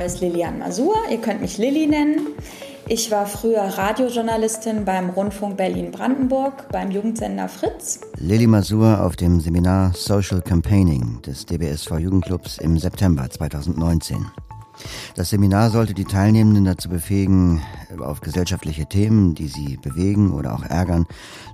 Name 0.00 0.12
ist 0.14 0.22
Lilian 0.22 0.58
Masur. 0.58 0.94
Ihr 1.10 1.18
könnt 1.18 1.42
mich 1.42 1.58
Lilly 1.58 1.86
nennen. 1.86 2.28
Ich 2.88 3.10
war 3.10 3.26
früher 3.26 3.60
Radiojournalistin 3.60 4.86
beim 4.86 5.10
Rundfunk 5.10 5.58
Berlin-Brandenburg, 5.58 6.70
beim 6.72 6.90
Jugendsender 6.90 7.48
Fritz. 7.48 8.00
Lilly 8.16 8.46
Masur 8.46 9.04
auf 9.04 9.16
dem 9.16 9.40
Seminar 9.40 9.92
Social 9.94 10.40
Campaigning 10.40 11.20
des 11.20 11.44
DBSV 11.44 11.98
Jugendclubs 11.98 12.56
im 12.56 12.78
September 12.78 13.28
2019. 13.28 14.24
Das 15.16 15.30
Seminar 15.30 15.70
sollte 15.70 15.94
die 15.94 16.04
Teilnehmenden 16.04 16.64
dazu 16.64 16.88
befähigen, 16.88 17.62
auf 17.98 18.20
gesellschaftliche 18.20 18.86
Themen, 18.86 19.34
die 19.34 19.48
sie 19.48 19.76
bewegen 19.76 20.32
oder 20.32 20.54
auch 20.54 20.62
ärgern, 20.62 21.06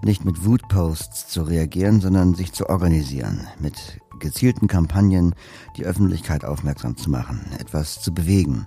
nicht 0.02 0.24
mit 0.24 0.44
Wutposts 0.44 1.28
zu 1.28 1.42
reagieren, 1.42 2.00
sondern 2.00 2.34
sich 2.34 2.52
zu 2.52 2.68
organisieren, 2.68 3.46
mit 3.58 4.00
gezielten 4.18 4.68
Kampagnen 4.68 5.34
die 5.76 5.84
Öffentlichkeit 5.84 6.44
aufmerksam 6.44 6.96
zu 6.96 7.10
machen, 7.10 7.40
etwas 7.58 8.00
zu 8.00 8.12
bewegen. 8.14 8.66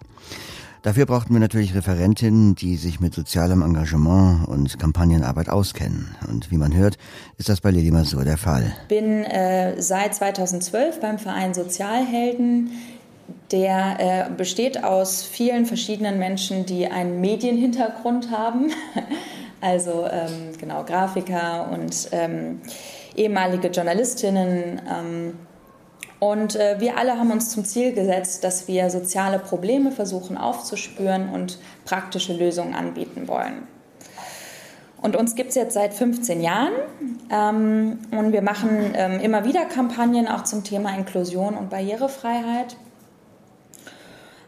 Dafür 0.81 1.05
brauchten 1.05 1.33
wir 1.33 1.41
natürlich 1.41 1.75
Referentinnen, 1.75 2.55
die 2.55 2.77
sich 2.77 3.02
mit 3.02 3.13
sozialem 3.13 3.61
Engagement 3.61 4.47
und 4.47 4.80
Kampagnenarbeit 4.80 5.49
auskennen. 5.49 6.16
Und 6.30 6.52
wie 6.52 6.57
man 6.57 6.73
hört, 6.73 6.97
ist 7.38 7.49
das 7.49 7.59
bei 7.59 7.69
Lili 7.69 7.91
Masur 7.91 8.23
der 8.23 8.38
Fall. 8.38 8.73
Ich 8.83 8.88
bin 8.88 9.25
äh, 9.25 9.81
seit 9.81 10.16
2012 10.16 11.02
beim 11.02 11.19
Verein 11.19 11.53
Sozialhelden 11.53 12.71
der 13.52 14.27
äh, 14.30 14.30
besteht 14.31 14.84
aus 14.84 15.23
vielen 15.23 15.66
verschiedenen 15.66 16.20
Menschen, 16.20 16.66
die 16.66 16.88
einen 16.88 17.21
Medienhintergrund 17.21 18.31
haben. 18.31 18.72
Also 19.62 20.08
ähm, 20.09 20.58
genau 20.58 20.85
Grafiker 20.85 21.70
und 21.73 22.08
ähm, 22.13 22.62
ehemalige 23.13 23.67
Journalistinnen. 23.67 24.81
Ähm, 24.89 25.34
und 26.19 26.56
äh, 26.56 26.80
wir 26.80 26.97
alle 26.97 27.17
haben 27.17 27.31
uns 27.31 27.50
zum 27.50 27.66
Ziel 27.66 27.94
gesetzt, 27.94 28.45
dass 28.45 28.69
wir 28.69 28.89
soziale 28.89 29.38
Probleme 29.38 29.91
versuchen 29.91 30.38
aufzuspüren 30.38 31.28
und 31.28 31.59
praktische 31.84 32.31
Lösungen 32.31 32.73
anbieten 32.73 33.28
wollen. 33.28 33.67
Und 35.02 35.16
uns 35.16 35.36
gibt 35.36 35.50
es 35.50 35.56
jetzt 35.56 35.73
seit 35.73 35.94
15 35.94 36.41
Jahren 36.41 36.73
ähm, 37.31 38.00
und 38.11 38.34
wir 38.34 38.41
machen 38.41 38.94
ähm, 38.95 39.19
immer 39.22 39.45
wieder 39.45 39.63
Kampagnen 39.66 40.28
auch 40.28 40.44
zum 40.44 40.66
Thema 40.66 40.94
Inklusion 40.95 41.56
und 41.56 41.69
Barrierefreiheit. 41.69 42.75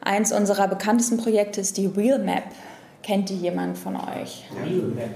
Eins 0.04 0.32
unserer 0.32 0.68
bekanntesten 0.68 1.18
Projekte 1.18 1.62
ist 1.62 1.78
die 1.78 1.86
Real 1.86 2.20
Map. 2.20 2.44
Kennt 3.04 3.30
die 3.30 3.38
jemand 3.38 3.78
von 3.78 3.96
euch? 3.96 4.46
Real 4.66 4.88
Map. 4.96 5.10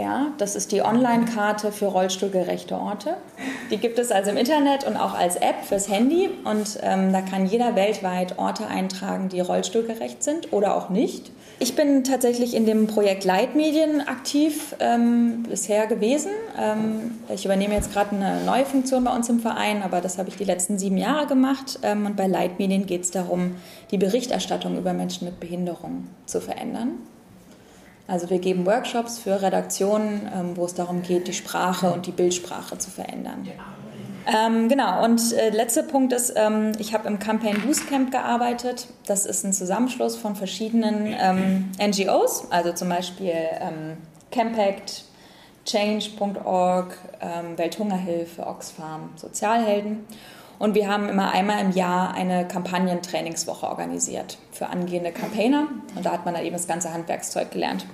Ja, 0.00 0.32
das 0.38 0.56
ist 0.56 0.72
die 0.72 0.80
Online-Karte 0.80 1.72
für 1.72 1.84
rollstuhlgerechte 1.84 2.74
Orte. 2.74 3.18
Die 3.70 3.76
gibt 3.76 3.98
es 3.98 4.10
also 4.10 4.30
im 4.30 4.38
Internet 4.38 4.86
und 4.86 4.96
auch 4.96 5.12
als 5.12 5.36
App 5.36 5.62
fürs 5.62 5.90
Handy. 5.90 6.30
Und 6.44 6.78
ähm, 6.82 7.12
da 7.12 7.20
kann 7.20 7.44
jeder 7.44 7.76
weltweit 7.76 8.38
Orte 8.38 8.66
eintragen, 8.66 9.28
die 9.28 9.40
rollstuhlgerecht 9.40 10.22
sind 10.22 10.54
oder 10.54 10.74
auch 10.74 10.88
nicht. 10.88 11.30
Ich 11.58 11.76
bin 11.76 12.02
tatsächlich 12.02 12.54
in 12.54 12.64
dem 12.64 12.86
Projekt 12.86 13.24
Leitmedien 13.24 14.00
aktiv 14.00 14.74
ähm, 14.80 15.42
bisher 15.42 15.86
gewesen. 15.86 16.30
Ähm, 16.58 17.18
ich 17.28 17.44
übernehme 17.44 17.74
jetzt 17.74 17.92
gerade 17.92 18.16
eine 18.16 18.42
neue 18.46 18.64
Funktion 18.64 19.04
bei 19.04 19.14
uns 19.14 19.28
im 19.28 19.40
Verein, 19.40 19.82
aber 19.82 20.00
das 20.00 20.16
habe 20.16 20.30
ich 20.30 20.36
die 20.36 20.44
letzten 20.44 20.78
sieben 20.78 20.96
Jahre 20.96 21.26
gemacht. 21.26 21.78
Ähm, 21.82 22.06
und 22.06 22.16
bei 22.16 22.26
Leitmedien 22.26 22.86
geht 22.86 23.02
es 23.02 23.10
darum, 23.10 23.56
die 23.90 23.98
Berichterstattung 23.98 24.78
über 24.78 24.94
Menschen 24.94 25.26
mit 25.26 25.40
Behinderung 25.40 26.06
zu 26.24 26.40
verändern. 26.40 26.92
Also 28.06 28.28
wir 28.30 28.38
geben 28.38 28.66
Workshops 28.66 29.18
für 29.18 29.40
Redaktionen, 29.40 30.28
ähm, 30.34 30.56
wo 30.56 30.64
es 30.64 30.74
darum 30.74 31.02
geht, 31.02 31.28
die 31.28 31.32
Sprache 31.32 31.92
und 31.92 32.06
die 32.06 32.12
Bildsprache 32.12 32.76
zu 32.78 32.90
verändern. 32.90 33.46
Ähm, 34.26 34.68
genau, 34.68 35.04
und 35.04 35.32
äh, 35.32 35.50
letzter 35.50 35.82
Punkt 35.82 36.12
ist, 36.12 36.34
ähm, 36.36 36.72
ich 36.78 36.92
habe 36.92 37.08
im 37.08 37.18
Campaign 37.18 37.62
Boost 37.62 37.88
Camp 37.88 38.10
gearbeitet. 38.10 38.86
Das 39.06 39.26
ist 39.26 39.44
ein 39.44 39.52
Zusammenschluss 39.52 40.16
von 40.16 40.36
verschiedenen 40.36 41.14
ähm, 41.18 41.70
NGOs, 41.80 42.50
also 42.50 42.72
zum 42.72 42.90
Beispiel 42.90 43.32
ähm, 43.32 43.96
Campact, 44.30 45.04
Change.org, 45.64 46.96
ähm, 47.20 47.56
Welthungerhilfe, 47.56 48.46
Oxfam, 48.46 49.10
Sozialhelden. 49.16 50.04
Und 50.60 50.74
wir 50.74 50.88
haben 50.88 51.08
immer 51.08 51.32
einmal 51.32 51.64
im 51.64 51.70
Jahr 51.70 52.12
eine 52.12 52.46
Kampagnentrainingswoche 52.46 53.66
organisiert 53.66 54.36
für 54.52 54.66
angehende 54.66 55.10
Campaigner. 55.10 55.68
Und 55.96 56.04
da 56.04 56.12
hat 56.12 56.26
man 56.26 56.34
dann 56.34 56.44
eben 56.44 56.52
das 56.52 56.66
ganze 56.66 56.92
Handwerkszeug 56.92 57.50
gelernt. 57.50 57.86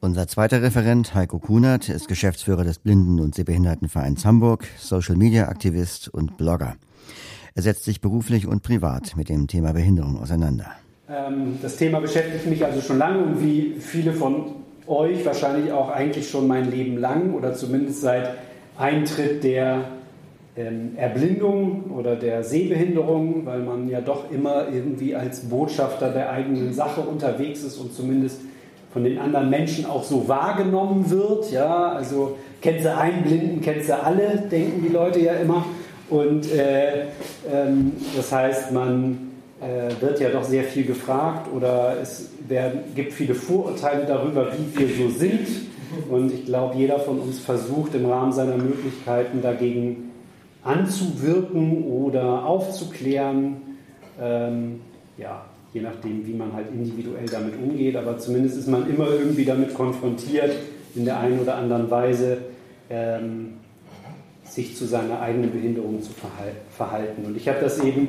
Unser 0.00 0.28
zweiter 0.28 0.62
Referent, 0.62 1.16
Heiko 1.16 1.40
Kunert, 1.40 1.88
ist 1.88 2.06
Geschäftsführer 2.06 2.62
des 2.62 2.78
Blinden- 2.78 3.18
und 3.18 3.34
Sehbehindertenvereins 3.34 4.24
Hamburg, 4.24 4.64
Social-Media-Aktivist 4.78 6.06
und 6.08 6.36
Blogger. 6.36 6.76
Er 7.56 7.62
setzt 7.62 7.82
sich 7.82 8.00
beruflich 8.00 8.46
und 8.46 8.62
privat 8.62 9.16
mit 9.16 9.28
dem 9.28 9.48
Thema 9.48 9.72
Behinderung 9.72 10.22
auseinander. 10.22 10.70
Ähm, 11.10 11.58
das 11.60 11.78
Thema 11.78 11.98
beschäftigt 11.98 12.46
mich 12.46 12.64
also 12.64 12.80
schon 12.80 12.98
lange 12.98 13.24
und 13.24 13.42
wie 13.42 13.74
viele 13.80 14.12
von 14.12 14.54
euch 14.86 15.26
wahrscheinlich 15.26 15.72
auch 15.72 15.90
eigentlich 15.90 16.30
schon 16.30 16.46
mein 16.46 16.70
Leben 16.70 16.96
lang 16.96 17.34
oder 17.34 17.54
zumindest 17.54 18.02
seit 18.02 18.36
Eintritt 18.76 19.42
der 19.42 19.97
Erblindung 20.96 21.90
oder 21.96 22.16
der 22.16 22.42
Sehbehinderung, 22.42 23.46
weil 23.46 23.60
man 23.60 23.88
ja 23.88 24.00
doch 24.00 24.30
immer 24.30 24.68
irgendwie 24.72 25.14
als 25.14 25.40
Botschafter 25.40 26.10
der 26.10 26.30
eigenen 26.30 26.72
Sache 26.72 27.00
unterwegs 27.00 27.62
ist 27.62 27.78
und 27.78 27.94
zumindest 27.94 28.40
von 28.92 29.04
den 29.04 29.18
anderen 29.18 29.50
Menschen 29.50 29.86
auch 29.86 30.02
so 30.02 30.26
wahrgenommen 30.28 31.10
wird. 31.10 31.52
Ja, 31.52 31.92
also 31.92 32.36
kennt 32.60 32.80
sie 32.80 32.96
einen 32.96 33.22
Blinden, 33.22 33.60
kennt 33.60 33.84
sie 33.84 33.96
alle, 33.96 34.48
denken 34.50 34.82
die 34.86 34.92
Leute 34.92 35.20
ja 35.20 35.34
immer. 35.34 35.64
Und 36.10 36.50
äh, 36.52 37.02
ähm, 37.52 37.92
das 38.16 38.32
heißt, 38.32 38.72
man 38.72 39.30
äh, 39.60 40.00
wird 40.00 40.20
ja 40.20 40.30
doch 40.30 40.44
sehr 40.44 40.64
viel 40.64 40.84
gefragt 40.84 41.48
oder 41.54 41.96
es 42.00 42.30
werden, 42.48 42.80
gibt 42.94 43.12
viele 43.12 43.34
Vorurteile 43.34 44.06
darüber, 44.06 44.48
wie 44.52 44.78
wir 44.78 44.88
so 44.96 45.10
sind. 45.10 45.46
Und 46.10 46.32
ich 46.32 46.46
glaube, 46.46 46.76
jeder 46.76 46.98
von 46.98 47.20
uns 47.20 47.38
versucht 47.38 47.94
im 47.94 48.06
Rahmen 48.06 48.32
seiner 48.32 48.56
Möglichkeiten 48.56 49.42
dagegen 49.42 50.10
anzuwirken 50.62 51.84
oder 51.84 52.44
aufzuklären. 52.44 53.56
Ähm, 54.20 54.80
ja, 55.16 55.44
je 55.72 55.80
nachdem, 55.80 56.26
wie 56.26 56.34
man 56.34 56.52
halt 56.52 56.66
individuell 56.72 57.26
damit 57.26 57.54
umgeht, 57.62 57.96
aber 57.96 58.18
zumindest 58.18 58.56
ist 58.56 58.68
man 58.68 58.88
immer 58.88 59.08
irgendwie 59.08 59.44
damit 59.44 59.74
konfrontiert, 59.74 60.54
in 60.94 61.04
der 61.04 61.20
einen 61.20 61.40
oder 61.40 61.56
anderen 61.56 61.90
Weise 61.90 62.38
ähm, 62.90 63.54
sich 64.44 64.76
zu 64.76 64.86
seiner 64.86 65.20
eigenen 65.20 65.52
Behinderung 65.52 66.02
zu 66.02 66.10
verhalten. 66.70 67.24
Und 67.24 67.36
ich 67.36 67.48
habe 67.48 67.60
das 67.60 67.82
eben 67.84 68.08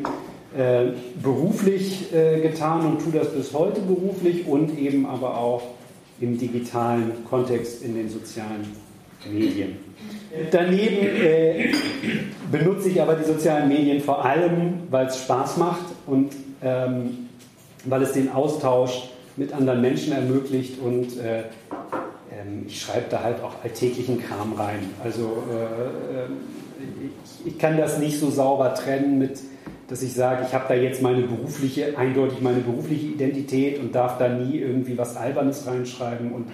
äh, 0.57 0.93
beruflich 1.21 2.13
äh, 2.13 2.41
getan 2.41 2.85
und 2.85 3.01
tue 3.03 3.11
das 3.11 3.33
bis 3.33 3.53
heute 3.53 3.81
beruflich 3.81 4.47
und 4.47 4.77
eben 4.77 5.05
aber 5.05 5.37
auch 5.37 5.61
im 6.21 6.37
digitalen 6.37 7.11
Kontext 7.29 7.83
in 7.83 7.95
den 7.95 8.09
sozialen 8.09 8.75
Medien. 9.27 9.77
Daneben 10.51 11.05
äh, 11.05 11.69
benutze 12.51 12.89
ich 12.89 13.01
aber 13.01 13.15
die 13.15 13.25
sozialen 13.25 13.67
Medien 13.67 13.99
vor 14.01 14.23
allem, 14.23 14.83
weil 14.89 15.07
es 15.07 15.17
Spaß 15.17 15.57
macht 15.57 15.85
und 16.05 16.31
ähm, 16.61 17.29
weil 17.85 18.03
es 18.03 18.13
den 18.13 18.31
Austausch 18.31 19.09
mit 19.37 19.53
anderen 19.53 19.81
Menschen 19.81 20.13
ermöglicht 20.13 20.79
und 20.79 21.17
äh, 21.17 21.43
ähm, 22.31 22.65
ich 22.67 22.81
schreibe 22.81 23.05
da 23.09 23.23
halt 23.23 23.41
auch 23.41 23.63
alltäglichen 23.63 24.21
Kram 24.21 24.53
rein. 24.53 24.89
Also 25.03 25.43
äh, 25.49 26.25
ich, 27.05 27.53
ich, 27.53 27.57
kann 27.57 27.77
das 27.77 27.99
nicht 27.99 28.19
so 28.19 28.29
sauber 28.29 28.73
trennen 28.73 29.17
mit, 29.17 29.39
dass 29.87 30.03
ich 30.03 30.13
sage, 30.13 30.45
ich 30.47 30.53
habe 30.53 30.65
da 30.67 30.75
jetzt 30.75 31.01
meine 31.01 31.23
berufliche, 31.23 31.97
eindeutig 31.97 32.41
meine 32.41 32.59
berufliche 32.59 33.07
Identität 33.07 33.79
und 33.79 33.95
darf 33.95 34.17
da 34.17 34.27
nie 34.27 34.59
irgendwie 34.59 34.97
was 34.97 35.15
Albernes 35.15 35.65
reinschreiben 35.65 36.31
und 36.31 36.47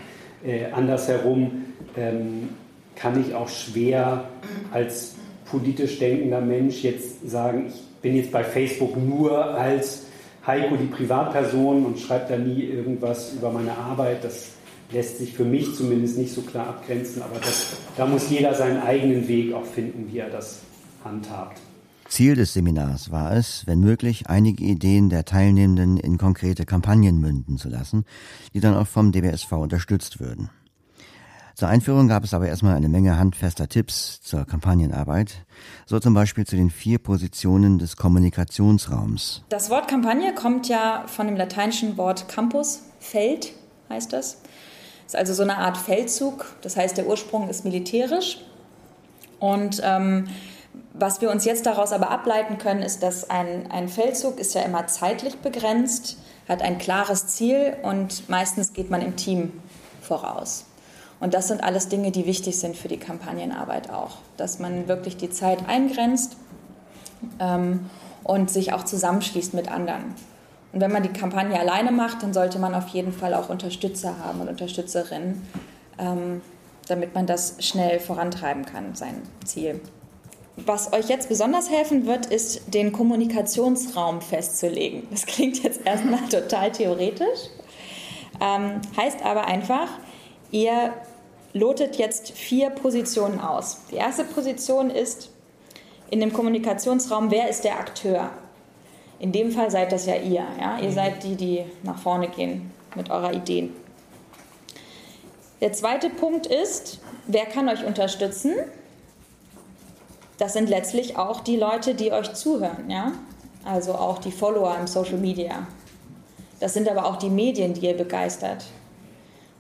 äh, 0.46 0.72
andersherum 0.72 1.66
ähm, 1.98 2.50
kann 2.96 3.20
ich 3.20 3.34
auch 3.34 3.50
schwer 3.50 4.26
als 4.72 5.16
politisch 5.46 6.00
denkender 6.00 6.42
Mensch 6.42 6.84
jetzt 6.84 7.30
sagen, 7.30 7.66
ich 7.68 7.82
bin 8.02 8.16
jetzt 8.16 8.32
bei 8.32 8.44
Facebook 8.44 8.98
nur 8.98 9.46
als 9.46 10.04
Heiko 10.46 10.76
die 10.76 10.86
Privatperson 10.86 11.86
und 11.86 12.00
schreibt 12.00 12.30
da 12.30 12.38
nie 12.38 12.64
irgendwas 12.64 13.34
über 13.34 13.52
meine 13.52 13.76
Arbeit. 13.76 14.24
Das 14.24 14.50
lässt 14.92 15.18
sich 15.18 15.34
für 15.34 15.44
mich 15.44 15.76
zumindest 15.76 16.18
nicht 16.18 16.34
so 16.34 16.42
klar 16.42 16.68
abgrenzen, 16.68 17.22
aber 17.22 17.40
das, 17.40 17.76
da 17.98 18.06
muss 18.06 18.30
jeder 18.30 18.54
seinen 18.54 18.82
eigenen 18.82 19.28
Weg 19.28 19.54
auch 19.54 19.66
finden, 19.66 20.12
wie 20.12 20.20
er 20.20 20.30
das 20.30 20.60
handhabt. 21.04 21.60
Ziel 22.08 22.36
des 22.36 22.54
Seminars 22.54 23.12
war 23.12 23.36
es, 23.36 23.64
wenn 23.66 23.80
möglich, 23.80 24.28
einige 24.28 24.64
Ideen 24.64 25.10
der 25.10 25.26
Teilnehmenden 25.26 25.98
in 25.98 26.20
konkrete 26.20 26.66
Kampagnen 26.66 27.20
münden 27.20 27.58
zu 27.58 27.68
lassen, 27.68 28.06
die 28.54 28.60
dann 28.60 28.76
auch 28.76 28.88
vom 28.88 29.12
DBSV 29.12 29.52
unterstützt 29.54 30.20
würden. 30.20 30.50
Zur 31.56 31.70
Einführung 31.70 32.10
gab 32.10 32.26
es 32.26 32.34
aber 32.34 32.48
erstmal 32.50 32.76
eine 32.76 32.90
Menge 32.90 33.18
handfester 33.18 33.70
Tipps 33.70 34.20
zur 34.22 34.46
Kampagnenarbeit, 34.46 35.46
so 35.86 35.98
zum 36.00 36.14
Beispiel 36.14 36.46
zu 36.46 36.58
den 36.58 36.70
vier 36.70 37.00
Positionen 37.00 37.80
des 37.80 37.96
Kommunikationsraums. 37.96 39.42
Das 39.48 39.70
Wort 39.70 39.88
Kampagne 39.88 40.36
kommt 40.36 40.68
ja 40.68 41.06
von 41.08 41.28
dem 41.28 41.38
lateinischen 41.38 41.96
Wort 41.96 42.28
Campus, 42.28 42.82
Feld 43.00 43.54
heißt 43.88 44.12
das. 44.12 44.42
Das 45.06 45.14
ist 45.14 45.16
also 45.16 45.34
so 45.34 45.44
eine 45.44 45.58
Art 45.58 45.78
Feldzug, 45.78 46.46
das 46.62 46.76
heißt 46.76 46.98
der 46.98 47.08
Ursprung 47.08 47.48
ist 47.48 47.64
militärisch. 47.64 48.40
Und 49.40 49.82
ähm, 49.82 50.28
Was 50.94 51.22
wir 51.22 51.30
uns 51.30 51.46
jetzt 51.46 51.66
daraus 51.66 51.92
aber 51.92 52.10
ableiten 52.10 52.58
können, 52.58 52.82
ist, 52.82 53.04
dass 53.04 53.30
ein, 53.30 53.70
ein 53.72 53.88
Feldzug 53.88 54.40
ist 54.40 54.54
ja 54.56 54.62
immer 54.62 54.88
zeitlich 54.88 55.38
begrenzt, 55.38 56.18
hat 56.48 56.62
ein 56.62 56.78
klares 56.78 57.28
Ziel 57.28 57.76
und 57.82 58.30
meistens 58.30 58.74
geht 58.74 58.90
man 58.90 59.02
im 59.02 59.16
Team 59.16 59.54
voraus. 60.02 60.66
Und 61.20 61.34
das 61.34 61.48
sind 61.48 61.64
alles 61.64 61.88
Dinge, 61.88 62.12
die 62.12 62.26
wichtig 62.26 62.58
sind 62.60 62.76
für 62.76 62.88
die 62.88 62.98
Kampagnenarbeit 62.98 63.90
auch, 63.90 64.18
dass 64.38 64.60
man 64.60 64.88
wirklich 64.88 65.18
die 65.18 65.30
Zeit 65.30 65.68
eingrenzt 65.68 66.36
ähm, 67.40 67.90
und 68.24 68.50
sich 68.50 68.74
auch 68.74 68.84
zusammenschließt 68.84 69.54
mit 69.54 69.72
anderen. 69.72 70.16
Und 70.74 70.82
wenn 70.82 70.92
man 70.92 71.04
die 71.04 71.10
Kampagne 71.10 71.58
alleine 71.58 71.92
macht, 71.92 72.22
dann 72.22 72.34
sollte 72.34 72.60
man 72.60 72.76
auf 72.76 72.90
jeden 72.90 73.14
Fall 73.14 73.34
auch 73.34 73.50
Unterstützer 73.50 74.18
haben 74.20 74.42
und 74.42 74.50
Unterstützerinnen, 74.50 75.42
ähm, 75.98 76.42
damit 76.90 77.16
man 77.16 77.26
das 77.26 77.56
schnell 77.60 78.00
vorantreiben 78.02 78.66
kann, 78.66 78.94
sein 78.94 79.22
Ziel. 79.46 79.80
Was 80.58 80.94
euch 80.94 81.08
jetzt 81.08 81.30
besonders 81.30 81.70
helfen 81.70 82.06
wird, 82.06 82.26
ist, 82.28 82.74
den 82.74 82.92
Kommunikationsraum 82.92 84.22
festzulegen. 84.22 85.04
Das 85.12 85.26
klingt 85.26 85.64
jetzt 85.64 85.86
erstmal 85.86 86.20
total 86.30 86.72
theoretisch, 86.72 87.50
ähm, 88.42 88.82
heißt 88.98 89.24
aber 89.24 89.46
einfach, 89.48 89.88
ihr 90.52 90.94
lotet 91.54 91.96
jetzt 91.98 92.32
vier 92.32 92.70
Positionen 92.70 93.40
aus. 93.40 93.80
Die 93.92 93.96
erste 93.96 94.24
Position 94.26 94.90
ist 94.90 95.30
in 96.10 96.20
dem 96.20 96.34
Kommunikationsraum, 96.34 97.32
wer 97.32 97.50
ist 97.50 97.64
der 97.64 97.80
Akteur? 97.80 98.30
In 99.20 99.32
dem 99.32 99.52
Fall 99.52 99.72
seid 99.72 99.92
das 99.92 100.06
ja 100.06 100.16
ihr. 100.16 100.46
Ja? 100.60 100.80
Ihr 100.80 100.92
seid 100.92 101.24
die, 101.24 101.36
die 101.36 101.66
nach 101.84 101.98
vorne 101.98 102.28
gehen 102.28 102.72
mit 102.96 103.10
eurer 103.10 103.34
Ideen. 103.34 103.74
Der 105.62 105.72
zweite 105.72 106.10
Punkt 106.10 106.46
ist, 106.46 107.00
wer 107.28 107.46
kann 107.46 107.70
euch 107.70 107.86
unterstützen? 107.86 108.54
Das 110.38 110.54
sind 110.54 110.70
letztlich 110.70 111.18
auch 111.18 111.40
die 111.40 111.56
Leute, 111.56 111.96
die 111.96 112.12
euch 112.12 112.34
zuhören, 112.34 112.90
ja? 112.90 113.14
Also 113.64 113.94
auch 113.94 114.20
die 114.20 114.32
Follower 114.32 114.76
im 114.78 114.86
Social 114.86 115.18
Media. 115.18 115.66
Das 116.60 116.74
sind 116.74 116.90
aber 116.90 117.06
auch 117.06 117.16
die 117.16 117.30
Medien, 117.30 117.74
die 117.74 117.88
ihr 117.88 117.98
begeistert. 117.98 118.66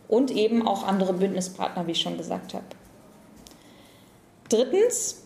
Und 0.07 0.31
eben 0.31 0.67
auch 0.67 0.85
andere 0.85 1.13
Bündnispartner, 1.13 1.87
wie 1.87 1.91
ich 1.91 2.01
schon 2.01 2.17
gesagt 2.17 2.53
habe. 2.53 2.65
Drittens, 4.49 5.23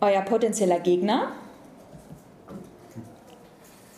euer 0.00 0.22
potenzieller 0.22 0.80
Gegner. 0.80 1.32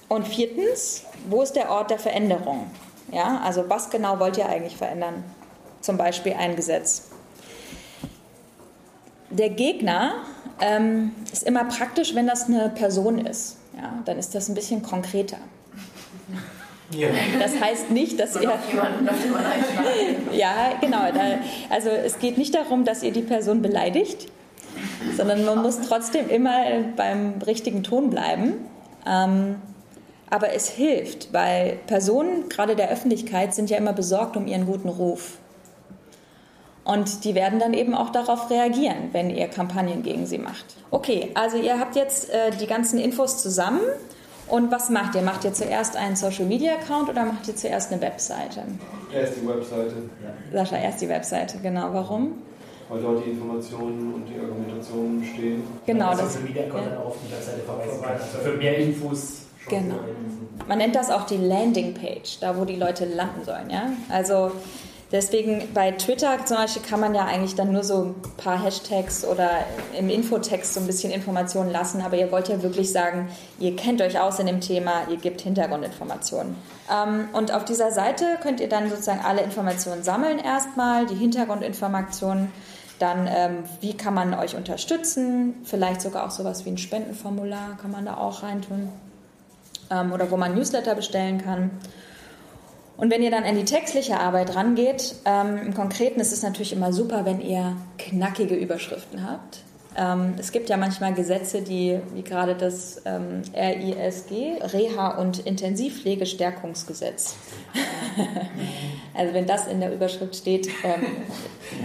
Und 0.09 0.27
viertens, 0.27 1.05
wo 1.29 1.43
ist 1.43 1.55
der 1.55 1.71
Ort 1.71 1.91
der 1.91 1.99
Veränderung? 1.99 2.71
Ja, 3.13 3.41
also 3.45 3.69
was 3.69 3.91
genau 3.91 4.19
wollt 4.19 4.37
ihr 4.37 4.49
eigentlich 4.49 4.77
verändern? 4.77 5.25
Zum 5.81 5.97
Beispiel 5.97 6.35
ein 6.35 6.57
Gesetz. 6.57 7.11
Der 9.31 9.51
Gegner 9.51 10.25
ähm, 10.61 11.13
ist 11.33 11.45
immer 11.45 11.65
praktisch, 11.65 12.15
wenn 12.15 12.27
das 12.27 12.47
eine 12.47 12.71
Person 12.71 13.19
ist. 13.19 13.59
Ja, 13.77 14.01
dann 14.05 14.19
ist 14.19 14.35
das 14.35 14.49
ein 14.49 14.55
bisschen 14.55 14.83
konkreter. 14.83 15.39
Ja. 16.91 17.09
Das 17.41 17.61
heißt 17.61 17.91
nicht, 17.91 18.21
dass 18.21 18.37
ihr. 18.37 18.53
ja, 20.33 20.55
genau. 20.81 21.11
Da, 21.13 21.39
also 21.69 21.91
es 21.91 22.19
geht 22.19 22.39
nicht 22.39 22.55
darum, 22.55 22.85
dass 22.85 23.03
ihr 23.03 23.13
die 23.13 23.23
Person 23.23 23.61
beleidigt, 23.61 24.29
sondern 25.17 25.45
man 25.45 25.63
muss 25.63 25.81
trotzdem 25.81 26.29
immer 26.29 26.65
beim 26.97 27.35
richtigen 27.45 27.83
Ton 27.83 28.11
bleiben. 28.11 28.55
Ähm, 29.07 29.57
aber 30.29 30.53
es 30.53 30.69
hilft, 30.69 31.33
weil 31.33 31.79
Personen, 31.87 32.49
gerade 32.49 32.75
der 32.75 32.91
Öffentlichkeit, 32.91 33.55
sind 33.55 33.71
ja 33.71 33.79
immer 33.79 33.93
besorgt 33.93 34.37
um 34.37 34.47
ihren 34.47 34.67
guten 34.67 34.89
Ruf. 34.89 35.39
Und 36.85 37.25
die 37.25 37.35
werden 37.35 37.59
dann 37.59 37.75
eben 37.75 37.95
auch 37.95 38.11
darauf 38.11 38.49
reagieren, 38.49 39.11
wenn 39.11 39.31
ihr 39.31 39.49
Kampagnen 39.49 40.05
gegen 40.05 40.27
sie 40.27 40.39
macht. 40.39 40.65
Okay, 40.93 41.31
also 41.35 41.57
ihr 41.57 41.81
habt 41.81 41.97
jetzt 41.97 42.31
äh, 42.31 42.51
die 42.53 42.67
ganzen 42.67 43.01
Infos 43.01 43.43
zusammen. 43.43 43.81
Und 44.49 44.71
was 44.71 44.91
macht 44.91 45.15
ihr? 45.15 45.23
Macht 45.23 45.45
ihr 45.45 45.53
zuerst 45.53 45.97
einen 45.97 46.15
Social 46.15 46.45
Media 46.45 46.75
Account 46.75 47.09
oder 47.09 47.25
macht 47.25 47.49
ihr 47.49 47.57
zuerst 47.57 47.93
eine 47.93 48.01
Webseite? 48.01 48.63
Erst 49.13 49.37
die 49.37 49.49
Webseite. 49.49 49.95
Ja. 50.23 50.59
Sascha, 50.59 50.77
erst 50.77 51.01
die 51.01 51.09
Webseite, 51.09 51.59
genau. 51.59 51.93
Warum? 51.93 52.35
Weil 52.89 53.03
dort 53.03 53.25
die 53.27 53.31
Informationen 53.31 54.15
und 54.15 54.27
die 54.27 54.39
Argumentationen 54.39 55.25
stehen. 55.25 55.63
Genau. 55.87 56.11
Das 56.11 56.35
Social 56.35 56.43
Media 56.47 56.65
Account 56.65 56.87
ja. 56.93 56.99
auf 56.99 57.17
die 57.27 57.33
Webseite 57.33 57.59
verweisen 57.63 58.03
kann. 58.03 58.13
Also 58.13 58.39
für 58.39 58.57
mehr 58.57 58.79
Infos. 58.79 59.43
Genau. 59.69 59.97
Man 60.69 60.79
nennt 60.79 60.95
das 60.95 61.11
auch 61.11 61.27
die 61.27 61.39
Landing 61.39 61.95
Page, 61.95 62.39
da 62.41 62.57
wo 62.57 62.65
die 62.65 62.77
Leute 62.77 63.05
landen 63.05 63.45
sollen. 63.45 63.69
Ja? 63.69 63.91
Also 64.09 64.53
Deswegen 65.13 65.69
bei 65.73 65.93
Twitter 65.93 66.45
zum 66.45 66.57
Beispiel 66.57 66.83
kann 66.83 66.99
man 66.99 67.15
ja 67.15 67.25
eigentlich 67.25 67.55
dann 67.55 67.71
nur 67.71 67.85
so 67.85 68.07
ein 68.07 68.15
paar 68.39 68.61
Hashtags 68.61 69.25
oder 69.25 69.51
im 69.97 70.09
Infotext 70.09 70.75
so 70.75 70.81
ein 70.81 70.87
bisschen 70.87 71.13
Informationen 71.13 71.71
lassen, 71.71 72.01
aber 72.01 72.17
ihr 72.17 72.33
wollt 72.33 72.49
ja 72.49 72.61
wirklich 72.61 72.91
sagen, 72.91 73.29
ihr 73.61 73.77
kennt 73.77 74.03
euch 74.03 74.19
aus 74.19 74.41
in 74.41 74.47
dem 74.47 74.61
Thema, 74.61 75.03
ihr 75.09 75.17
gebt 75.17 75.43
Hintergrundinformationen. 75.43 76.57
Ähm, 76.93 77.29
und 77.35 77.55
auf 77.55 77.65
dieser 77.65 77.93
Seite 77.93 78.25
könnt 78.43 78.59
ihr 78.59 78.69
dann 78.69 78.91
sozusagen 78.91 79.21
alle 79.25 79.43
Informationen 79.43 80.03
sammeln 80.03 80.41
erstmal, 80.41 81.07
die 81.07 81.15
Hintergrundinformationen, 81.15 82.51
dann 82.99 83.29
ähm, 83.31 83.65
wie 83.81 83.97
kann 83.97 84.15
man 84.15 84.35
euch 84.35 84.57
unterstützen, 84.57 85.55
vielleicht 85.63 86.01
sogar 86.01 86.27
auch 86.27 86.31
sowas 86.33 86.65
wie 86.65 86.71
ein 86.71 86.79
Spendenformular 86.79 87.77
kann 87.81 87.93
man 87.93 88.07
da 88.07 88.17
auch 88.17 88.43
reintun 88.43 88.89
ähm, 89.91 90.13
oder 90.13 90.33
wo 90.33 90.37
man 90.37 90.57
Newsletter 90.57 90.97
bestellen 90.97 91.45
kann. 91.45 91.71
Und 92.97 93.11
wenn 93.11 93.23
ihr 93.23 93.31
dann 93.31 93.45
an 93.45 93.57
die 93.57 93.65
textliche 93.65 94.19
Arbeit 94.19 94.57
rangeht, 94.57 95.17
ähm, 95.25 95.59
im 95.59 95.75
Konkreten 95.75 96.19
ist 96.21 96.33
es 96.33 96.43
natürlich 96.43 96.73
immer 96.73 96.93
super, 96.93 97.25
wenn 97.25 97.41
ihr 97.41 97.77
knackige 97.99 98.55
Überschriften 98.55 99.29
habt. 99.29 99.61
Ähm, 99.99 100.35
es 100.39 100.53
gibt 100.53 100.69
ja 100.69 100.77
manchmal 100.77 101.15
Gesetze, 101.15 101.63
die, 101.63 101.99
wie 102.15 102.23
gerade 102.23 102.55
das 102.55 103.03
ähm, 103.05 103.43
RISG, 103.55 104.61
Reha- 104.63 105.19
und 105.19 105.39
Intensivpflegestärkungsgesetz. 105.41 107.35
also 109.15 109.35
wenn 109.35 109.47
das 109.47 109.67
in 109.67 109.81
der 109.81 109.93
Überschrift 109.93 110.37
steht, 110.37 110.69
ähm, 110.85 111.07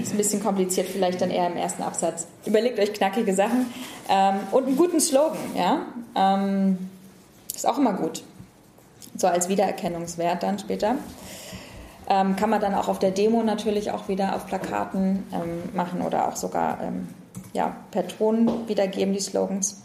ist 0.02 0.12
ein 0.12 0.18
bisschen 0.18 0.42
kompliziert, 0.42 0.88
vielleicht 0.88 1.22
dann 1.22 1.32
eher 1.32 1.48
im 1.48 1.58
ersten 1.58 1.84
Absatz. 1.84 2.28
Überlegt 2.46 2.80
euch 2.80 2.94
knackige 2.94 3.34
Sachen 3.34 3.68
ähm, 4.10 4.40
und 4.52 4.66
einen 4.66 4.78
guten 4.78 5.00
Slogan, 5.00 5.40
ja. 5.56 5.86
Ähm, 6.16 6.90
ist 7.54 7.68
auch 7.68 7.78
immer 7.78 7.94
gut 7.94 8.24
so 9.22 9.28
als 9.28 9.50
Wiedererkennungswert 9.50 10.44
dann 10.44 10.60
später. 10.60 10.96
Ähm, 12.10 12.36
kann 12.36 12.50
man 12.50 12.60
dann 12.60 12.74
auch 12.74 12.90
auf 12.90 13.00
der 13.00 13.12
Demo 13.12 13.44
natürlich 13.44 13.92
auch 13.92 14.08
wieder 14.08 14.36
auf 14.36 14.48
Plakaten 14.48 15.24
ähm, 15.32 15.76
machen 15.76 16.02
oder 16.02 16.28
auch 16.28 16.36
sogar 16.36 16.82
ähm, 16.82 17.08
ja, 17.54 17.76
per 17.92 18.08
Ton 18.08 18.68
wiedergeben, 18.68 19.14
die 19.14 19.20
Slogans. 19.20 19.82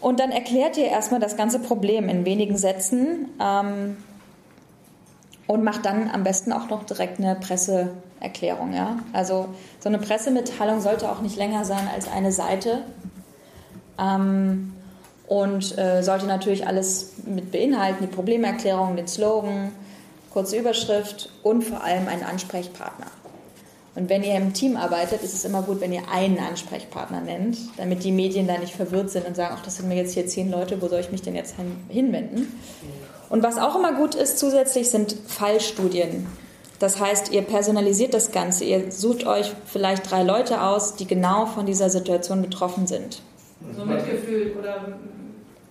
Und 0.00 0.20
dann 0.20 0.30
erklärt 0.30 0.76
ihr 0.76 0.86
erstmal 0.86 1.20
das 1.20 1.36
ganze 1.36 1.58
Problem 1.58 2.08
in 2.08 2.24
wenigen 2.26 2.58
Sätzen 2.58 3.28
ähm, 3.40 3.96
und 5.46 5.64
macht 5.64 5.86
dann 5.86 6.10
am 6.10 6.24
besten 6.24 6.52
auch 6.52 6.68
noch 6.68 6.84
direkt 6.84 7.18
eine 7.18 7.36
Presseerklärung. 7.36 8.74
Ja? 8.74 8.98
Also 9.12 9.48
so 9.80 9.88
eine 9.88 9.98
Pressemitteilung 9.98 10.80
sollte 10.80 11.10
auch 11.10 11.22
nicht 11.22 11.36
länger 11.36 11.64
sein 11.64 11.88
als 11.92 12.10
eine 12.10 12.32
Seite. 12.32 12.82
Ähm, 13.98 14.75
und 15.28 15.76
äh, 15.78 16.02
sollte 16.02 16.26
natürlich 16.26 16.66
alles 16.66 17.12
mit 17.24 17.50
beinhalten, 17.50 18.02
die 18.02 18.14
Problemerklärung, 18.14 18.96
den 18.96 19.08
Slogan, 19.08 19.72
kurze 20.30 20.56
Überschrift 20.56 21.30
und 21.42 21.62
vor 21.62 21.82
allem 21.82 22.08
einen 22.08 22.22
Ansprechpartner. 22.22 23.06
Und 23.96 24.10
wenn 24.10 24.22
ihr 24.22 24.34
im 24.34 24.52
Team 24.52 24.76
arbeitet, 24.76 25.22
ist 25.22 25.32
es 25.32 25.46
immer 25.46 25.62
gut, 25.62 25.80
wenn 25.80 25.92
ihr 25.92 26.02
einen 26.12 26.38
Ansprechpartner 26.38 27.22
nennt, 27.22 27.56
damit 27.78 28.04
die 28.04 28.12
Medien 28.12 28.46
da 28.46 28.58
nicht 28.58 28.74
verwirrt 28.74 29.10
sind 29.10 29.26
und 29.26 29.34
sagen, 29.34 29.54
ach, 29.58 29.64
das 29.64 29.76
sind 29.76 29.88
mir 29.88 29.96
jetzt 29.96 30.12
hier 30.12 30.26
zehn 30.26 30.50
Leute, 30.50 30.82
wo 30.82 30.88
soll 30.88 31.00
ich 31.00 31.10
mich 31.10 31.22
denn 31.22 31.34
jetzt 31.34 31.54
hinwenden? 31.88 32.60
Und 33.30 33.42
was 33.42 33.56
auch 33.56 33.74
immer 33.74 33.94
gut 33.94 34.14
ist 34.14 34.38
zusätzlich, 34.38 34.90
sind 34.90 35.16
Fallstudien. 35.26 36.26
Das 36.78 37.00
heißt, 37.00 37.32
ihr 37.32 37.40
personalisiert 37.40 38.12
das 38.12 38.32
Ganze, 38.32 38.64
ihr 38.64 38.92
sucht 38.92 39.26
euch 39.26 39.52
vielleicht 39.64 40.10
drei 40.10 40.22
Leute 40.22 40.60
aus, 40.62 40.96
die 40.96 41.06
genau 41.06 41.46
von 41.46 41.64
dieser 41.64 41.88
Situation 41.88 42.42
betroffen 42.42 42.86
sind. 42.86 43.22
So 43.74 43.84
Mitgefühl 43.84 44.54
oder 44.58 44.98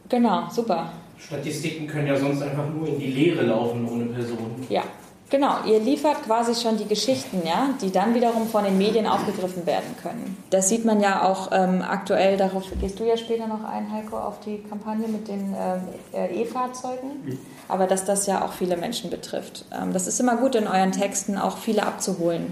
Genau, 0.10 0.44
super. 0.52 0.92
Statistiken 1.18 1.88
können 1.88 2.08
ja 2.08 2.18
sonst 2.18 2.42
einfach 2.42 2.70
nur 2.70 2.88
in 2.88 3.00
die 3.00 3.08
Leere 3.08 3.44
laufen 3.44 3.88
ohne 3.88 4.06
Person. 4.06 4.66
Ja, 4.70 4.84
genau. 5.30 5.56
Ihr 5.66 5.80
liefert 5.80 6.24
quasi 6.24 6.54
schon 6.54 6.78
die 6.78 6.86
Geschichten, 6.86 7.42
ja, 7.46 7.70
die 7.82 7.92
dann 7.92 8.14
wiederum 8.14 8.48
von 8.48 8.66
den 8.66 8.78
Medien 8.78 9.08
aufgegriffen 9.08 9.66
werden 9.66 9.96
können. 10.02 10.38
Das 10.50 10.70
sieht 10.70 10.86
man 10.86 11.00
ja 11.00 11.24
auch 11.24 11.50
ähm, 11.52 11.82
aktuell, 11.82 12.38
darauf 12.38 12.66
gehst 12.80 13.00
du 13.00 13.06
ja 13.06 13.18
später 13.18 13.48
noch 13.48 13.64
ein, 13.64 13.92
Heiko, 13.92 14.18
auf 14.18 14.40
die 14.42 14.60
Kampagne 14.70 15.08
mit 15.08 15.28
den 15.28 15.56
äh, 16.14 16.42
E-Fahrzeugen. 16.42 17.10
Mhm. 17.26 17.40
Aber 17.68 17.88
dass 17.88 18.06
das 18.06 18.28
ja 18.28 18.46
auch 18.46 18.54
viele 18.54 18.78
Menschen 18.78 19.10
betrifft. 19.10 19.66
Ähm, 19.74 19.94
das 19.94 20.06
ist 20.06 20.20
immer 20.20 20.36
gut 20.36 20.56
in 20.56 20.68
euren 20.68 20.92
Texten 20.92 21.38
auch 21.38 21.58
viele 21.58 21.84
abzuholen. 21.84 22.52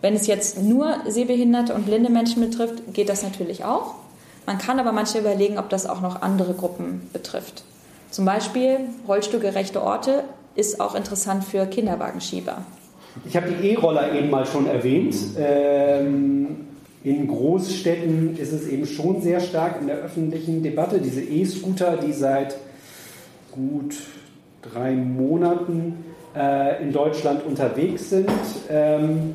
Wenn 0.00 0.14
es 0.14 0.26
jetzt 0.26 0.62
nur 0.62 0.96
sehbehinderte 1.06 1.74
und 1.74 1.84
blinde 1.84 2.10
Menschen 2.10 2.40
betrifft, 2.40 2.94
geht 2.94 3.08
das 3.08 3.22
natürlich 3.22 3.64
auch. 3.64 3.94
Man 4.48 4.56
kann 4.56 4.80
aber 4.80 4.92
manchmal 4.92 5.24
überlegen, 5.24 5.58
ob 5.58 5.68
das 5.68 5.86
auch 5.86 6.00
noch 6.00 6.22
andere 6.22 6.54
Gruppen 6.54 7.02
betrifft. 7.12 7.64
Zum 8.10 8.24
Beispiel 8.24 8.78
rollstuhlgerechte 9.06 9.82
Orte 9.82 10.24
ist 10.54 10.80
auch 10.80 10.94
interessant 10.94 11.44
für 11.44 11.66
Kinderwagenschieber. 11.66 12.62
Ich 13.26 13.36
habe 13.36 13.50
die 13.50 13.68
E-Roller 13.72 14.14
eben 14.14 14.30
mal 14.30 14.46
schon 14.46 14.66
erwähnt. 14.66 15.14
Ähm, 15.38 16.66
in 17.04 17.28
Großstädten 17.28 18.38
ist 18.38 18.54
es 18.54 18.66
eben 18.68 18.86
schon 18.86 19.20
sehr 19.20 19.40
stark 19.40 19.82
in 19.82 19.86
der 19.86 19.96
öffentlichen 19.96 20.62
Debatte. 20.62 20.98
Diese 20.98 21.20
E-Scooter, 21.20 21.98
die 21.98 22.14
seit 22.14 22.56
gut 23.52 23.96
drei 24.62 24.92
Monaten 24.92 26.06
äh, 26.34 26.82
in 26.82 26.90
Deutschland 26.90 27.44
unterwegs 27.44 28.08
sind. 28.08 28.30
Ähm, 28.70 29.34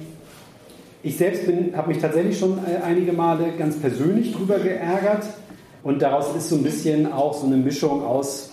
ich 1.03 1.17
selbst 1.17 1.43
habe 1.75 1.89
mich 1.89 1.99
tatsächlich 1.99 2.39
schon 2.39 2.57
äh, 2.59 2.81
einige 2.83 3.11
Male 3.11 3.53
ganz 3.57 3.77
persönlich 3.77 4.33
drüber 4.33 4.57
geärgert 4.57 5.25
und 5.83 6.01
daraus 6.01 6.33
ist 6.35 6.49
so 6.49 6.55
ein 6.55 6.63
bisschen 6.63 7.11
auch 7.11 7.33
so 7.33 7.45
eine 7.45 7.57
Mischung 7.57 8.03
aus 8.03 8.51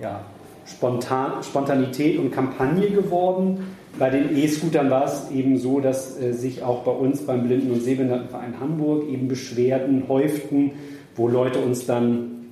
ja, 0.00 0.20
Spontan, 0.66 1.42
Spontanität 1.44 2.18
und 2.18 2.32
Kampagne 2.32 2.90
geworden. 2.90 3.76
Bei 3.96 4.10
den 4.10 4.36
E-Scootern 4.36 4.90
war 4.90 5.04
es 5.04 5.30
eben 5.30 5.56
so, 5.56 5.78
dass 5.78 6.20
äh, 6.20 6.32
sich 6.32 6.64
auch 6.64 6.82
bei 6.82 6.90
uns 6.90 7.20
beim 7.20 7.46
Blinden- 7.46 7.70
und 7.70 7.80
Sehbehindertenverein 7.80 8.58
Hamburg 8.58 9.08
eben 9.08 9.28
Beschwerden 9.28 10.08
häuften, 10.08 10.72
wo 11.14 11.28
Leute 11.28 11.60
uns 11.60 11.86
dann 11.86 12.46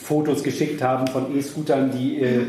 Fotos 0.00 0.42
geschickt 0.42 0.82
haben 0.82 1.06
von 1.08 1.36
E-Scootern, 1.36 1.90
die 1.90 2.22
äh, 2.22 2.46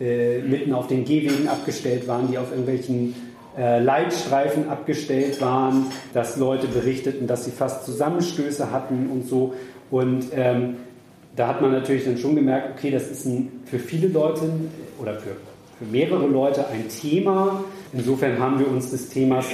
äh, 0.00 0.40
mitten 0.40 0.72
auf 0.72 0.86
den 0.86 1.04
Gehwegen 1.04 1.46
abgestellt 1.46 2.08
waren, 2.08 2.30
die 2.30 2.38
auf 2.38 2.50
irgendwelchen 2.52 3.14
Leitstreifen 3.56 4.68
abgestellt 4.68 5.40
waren, 5.40 5.86
dass 6.14 6.36
Leute 6.36 6.66
berichteten, 6.68 7.26
dass 7.26 7.44
sie 7.44 7.50
fast 7.50 7.84
Zusammenstöße 7.84 8.70
hatten 8.70 9.10
und 9.10 9.26
so. 9.26 9.54
Und 9.90 10.26
ähm, 10.34 10.76
da 11.36 11.48
hat 11.48 11.60
man 11.60 11.72
natürlich 11.72 12.04
dann 12.04 12.18
schon 12.18 12.36
gemerkt, 12.36 12.78
okay, 12.78 12.90
das 12.90 13.10
ist 13.10 13.26
ein, 13.26 13.62
für 13.64 13.78
viele 13.78 14.08
Leute 14.08 14.42
oder 15.00 15.14
für, 15.14 15.36
für 15.78 15.84
mehrere 15.90 16.26
Leute 16.26 16.66
ein 16.68 16.88
Thema. 16.88 17.64
Insofern 17.92 18.38
haben 18.38 18.58
wir 18.58 18.68
uns 18.68 18.90
des 18.90 19.08
Themas 19.08 19.46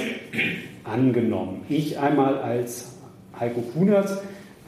angenommen. 0.83 1.65
Ich 1.69 1.97
einmal 1.97 2.37
als 2.37 2.95
Heiko 3.39 3.61
Kunert 3.61 4.21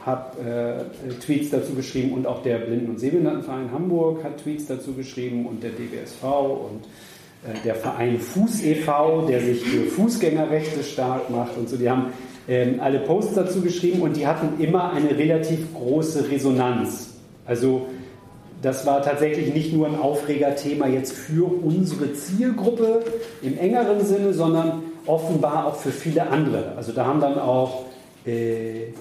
habe 0.04 0.88
äh, 1.08 1.12
Tweets 1.20 1.50
dazu 1.50 1.74
geschrieben 1.74 2.12
und 2.14 2.26
auch 2.26 2.42
der 2.42 2.58
Blinden- 2.58 2.90
und 2.90 2.98
Sehbehindertenverein 2.98 3.70
Hamburg 3.70 4.24
hat 4.24 4.42
Tweets 4.42 4.66
dazu 4.66 4.94
geschrieben 4.94 5.46
und 5.46 5.62
der 5.62 5.70
DBSV 5.70 6.24
und 6.24 6.84
äh, 6.84 7.19
der 7.64 7.74
Verein 7.74 8.18
Fuß 8.18 8.62
e.V., 8.64 9.26
der 9.26 9.40
sich 9.40 9.62
für 9.62 9.86
Fußgängerrechte 9.86 10.82
stark 10.82 11.30
macht 11.30 11.56
und 11.56 11.68
so. 11.68 11.76
Die 11.76 11.88
haben 11.88 12.12
ähm, 12.48 12.80
alle 12.80 13.00
Posts 13.00 13.34
dazu 13.34 13.62
geschrieben 13.62 14.02
und 14.02 14.16
die 14.16 14.26
hatten 14.26 14.62
immer 14.62 14.92
eine 14.92 15.16
relativ 15.16 15.72
große 15.74 16.30
Resonanz. 16.30 17.14
Also 17.46 17.86
das 18.62 18.84
war 18.84 19.02
tatsächlich 19.02 19.54
nicht 19.54 19.72
nur 19.72 19.86
ein 19.86 19.98
Aufregerthema 19.98 20.86
jetzt 20.86 21.12
für 21.12 21.44
unsere 21.44 22.12
Zielgruppe 22.12 23.04
im 23.42 23.58
engeren 23.58 24.04
Sinne, 24.04 24.34
sondern 24.34 24.82
offenbar 25.06 25.66
auch 25.66 25.76
für 25.76 25.90
viele 25.90 26.28
andere. 26.28 26.74
Also 26.76 26.92
da 26.92 27.06
haben 27.06 27.20
dann 27.20 27.38
auch 27.38 27.86
äh, 28.26 28.92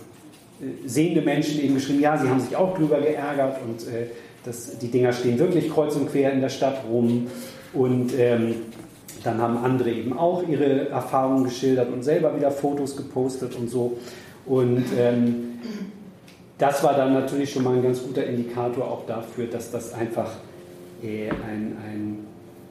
sehende 0.86 1.22
Menschen 1.22 1.62
eben 1.62 1.76
geschrieben, 1.76 2.00
ja, 2.00 2.18
sie 2.18 2.30
haben 2.30 2.40
sich 2.40 2.56
auch 2.56 2.78
drüber 2.78 3.00
geärgert 3.02 3.58
und 3.68 3.82
äh, 3.94 4.08
das, 4.46 4.78
die 4.80 4.88
Dinger 4.88 5.12
stehen 5.12 5.38
wirklich 5.38 5.70
kreuz 5.70 5.96
und 5.96 6.10
quer 6.10 6.32
in 6.32 6.42
der 6.42 6.50
Stadt 6.50 6.84
rum. 6.90 7.28
Und 7.74 8.12
ähm, 8.18 8.56
dann 9.24 9.42
haben 9.42 9.58
andere 9.58 9.92
eben 9.92 10.18
auch 10.18 10.48
ihre 10.48 10.90
Erfahrungen 10.90 11.44
geschildert 11.44 11.92
und 11.92 12.04
selber 12.04 12.36
wieder 12.36 12.52
Fotos 12.52 12.96
gepostet 12.96 13.56
und 13.56 13.70
so. 13.70 13.98
Und 14.46 14.86
ähm, 14.98 15.60
das 16.58 16.84
war 16.84 16.96
dann 16.96 17.14
natürlich 17.14 17.52
schon 17.52 17.64
mal 17.64 17.76
ein 17.76 17.84
ganz 17.84 18.02
guter 18.02 18.26
Indikator 18.26 18.86
auch 18.86 19.06
dafür, 19.06 19.48
dass 19.48 19.72
das 19.72 19.94
einfach 19.94 20.32
äh, 21.04 21.30
ein, 21.30 21.78
ein 21.86 22.18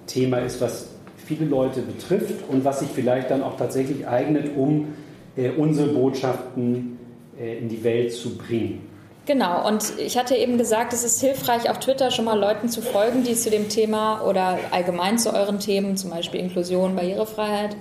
Thema 0.06 0.38
ist, 0.38 0.60
was 0.60 0.88
viele 1.16 1.46
Leute 1.46 1.82
betrifft 1.82 2.48
und 2.48 2.64
was 2.64 2.80
sich 2.80 2.88
vielleicht 2.88 3.30
dann 3.30 3.42
auch 3.42 3.56
tatsächlich 3.56 4.06
eignet, 4.06 4.56
um 4.56 4.94
äh, 5.36 5.50
unsere 5.50 5.88
Botschaften 5.88 6.98
äh, 7.38 7.58
in 7.58 7.68
die 7.68 7.84
Welt 7.84 8.12
zu 8.12 8.36
bringen. 8.36 8.80
Genau, 9.28 9.68
und 9.68 9.98
ich 9.98 10.16
hatte 10.16 10.34
eben 10.36 10.56
gesagt, 10.56 10.94
es 10.94 11.04
ist 11.04 11.20
hilfreich, 11.20 11.68
auf 11.68 11.78
Twitter 11.80 12.10
schon 12.10 12.24
mal 12.24 12.40
Leuten 12.40 12.70
zu 12.70 12.80
folgen, 12.80 13.24
die 13.24 13.34
zu 13.34 13.50
dem 13.50 13.68
Thema 13.68 14.22
oder 14.22 14.58
allgemein 14.70 15.18
zu 15.18 15.34
euren 15.34 15.58
Themen, 15.58 15.98
zum 15.98 16.08
Beispiel 16.08 16.40
Inklusion, 16.40 16.96
Barrierefreiheit, 16.96 17.76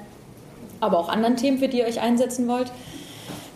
aber 0.81 0.99
auch 0.99 1.07
anderen 1.07 1.37
Themen, 1.37 1.57
für 1.57 1.69
die 1.69 1.77
ihr 1.77 1.85
euch 1.85 2.01
einsetzen 2.01 2.49
wollt, 2.49 2.69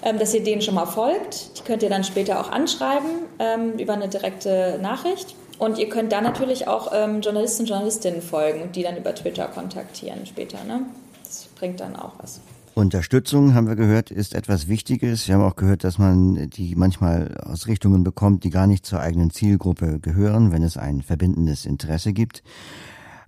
ähm, 0.03 0.19
dass 0.19 0.33
ihr 0.33 0.41
denen 0.41 0.61
schon 0.61 0.75
mal 0.75 0.85
folgt. 0.85 1.59
Die 1.59 1.63
könnt 1.63 1.83
ihr 1.83 1.89
dann 1.89 2.05
später 2.05 2.39
auch 2.39 2.49
anschreiben 2.49 3.09
ähm, 3.39 3.73
über 3.77 3.91
eine 3.91 4.07
direkte 4.07 4.79
Nachricht. 4.81 5.35
Und 5.59 5.77
ihr 5.77 5.89
könnt 5.89 6.13
dann 6.13 6.23
natürlich 6.23 6.69
auch 6.69 6.93
ähm, 6.95 7.19
Journalisten 7.19 7.63
und 7.63 7.67
Journalistinnen 7.67 8.21
folgen 8.21 8.61
und 8.61 8.77
die 8.77 8.83
dann 8.83 8.95
über 8.95 9.13
Twitter 9.13 9.47
kontaktieren 9.47 10.25
später. 10.25 10.63
Ne? 10.63 10.83
Das 11.25 11.49
bringt 11.59 11.81
dann 11.81 11.97
auch 11.97 12.13
was. 12.19 12.39
Unterstützung, 12.73 13.53
haben 13.53 13.67
wir 13.67 13.75
gehört, 13.75 14.11
ist 14.11 14.33
etwas 14.33 14.67
Wichtiges. 14.67 15.27
Wir 15.27 15.35
haben 15.35 15.43
auch 15.43 15.55
gehört, 15.55 15.83
dass 15.83 15.97
man 15.97 16.49
die 16.49 16.75
manchmal 16.75 17.37
aus 17.43 17.67
Richtungen 17.67 18.03
bekommt, 18.03 18.43
die 18.43 18.49
gar 18.49 18.67
nicht 18.67 18.85
zur 18.85 18.99
eigenen 18.99 19.29
Zielgruppe 19.29 19.99
gehören, 19.99 20.51
wenn 20.51 20.63
es 20.63 20.77
ein 20.77 21.01
verbindendes 21.01 21.65
Interesse 21.65 22.13
gibt. 22.13 22.43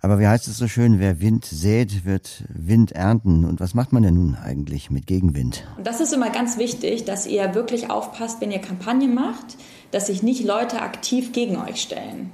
Aber 0.02 0.20
wie 0.20 0.28
heißt 0.28 0.48
es 0.50 0.58
so 0.58 0.68
schön, 0.68 1.00
wer 1.00 1.22
Wind 1.22 1.46
sät, 1.46 2.04
wird 2.04 2.44
Wind 2.50 2.92
ernten. 2.92 3.46
Und 3.46 3.60
was 3.60 3.74
macht 3.74 3.94
man 3.94 4.04
denn 4.04 4.16
nun 4.16 4.36
eigentlich 4.36 4.92
mit 4.92 5.08
Gegenwind? 5.08 5.66
Und 5.78 5.88
das 5.88 6.02
ist 6.02 6.14
immer 6.14 6.30
ganz 6.30 6.58
wichtig, 6.58 7.06
dass 7.06 7.26
ihr 7.26 7.56
wirklich 7.56 7.90
aufpasst, 7.90 8.42
wenn 8.42 8.52
ihr 8.52 8.60
Kampagne 8.60 9.08
macht, 9.08 9.58
dass 9.92 10.08
sich 10.08 10.22
nicht 10.22 10.44
Leute 10.44 10.82
aktiv 10.82 11.32
gegen 11.32 11.56
euch 11.58 11.82
stellen. 11.82 12.32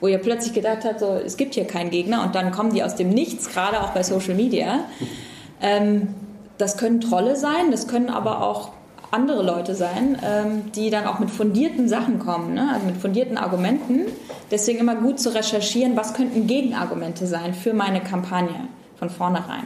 Wo 0.00 0.08
ihr 0.08 0.18
plötzlich 0.18 0.54
gedacht 0.54 0.84
habt, 0.84 1.00
so, 1.00 1.14
es 1.14 1.36
gibt 1.36 1.54
hier 1.54 1.66
keinen 1.66 1.90
Gegner 1.90 2.24
und 2.24 2.34
dann 2.34 2.50
kommen 2.52 2.72
die 2.72 2.82
aus 2.82 2.96
dem 2.96 3.10
Nichts, 3.10 3.48
gerade 3.48 3.80
auch 3.80 3.90
bei 3.90 4.02
Social 4.02 4.34
Media. 4.34 4.84
Ähm, 5.60 6.08
das 6.58 6.76
können 6.76 7.00
Trolle 7.00 7.36
sein, 7.36 7.70
das 7.70 7.88
können 7.88 8.10
aber 8.10 8.42
auch 8.42 8.72
andere 9.10 9.42
Leute 9.42 9.74
sein, 9.74 10.18
ähm, 10.22 10.72
die 10.72 10.90
dann 10.90 11.06
auch 11.06 11.20
mit 11.20 11.30
fundierten 11.30 11.88
Sachen 11.88 12.18
kommen, 12.18 12.54
ne? 12.54 12.70
also 12.72 12.86
mit 12.86 12.96
fundierten 12.96 13.38
Argumenten. 13.38 14.06
Deswegen 14.50 14.80
immer 14.80 14.96
gut 14.96 15.20
zu 15.20 15.34
recherchieren, 15.34 15.96
was 15.96 16.14
könnten 16.14 16.46
Gegenargumente 16.46 17.26
sein 17.26 17.54
für 17.54 17.74
meine 17.74 18.00
Kampagne 18.00 18.68
von 18.96 19.10
vornherein. 19.10 19.64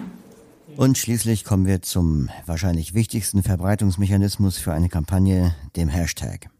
Und 0.77 0.99
schließlich 0.99 1.45
kommen 1.45 1.67
wir 1.67 1.83
zum 1.83 2.29
wahrscheinlich 2.47 2.95
wichtigsten 2.95 3.43
Verbreitungsmechanismus 3.43 4.59
für 4.59 4.73
eine 4.73 4.89
Kampagne, 4.89 5.55
dem 5.77 5.89
Hashtag. 5.89 6.51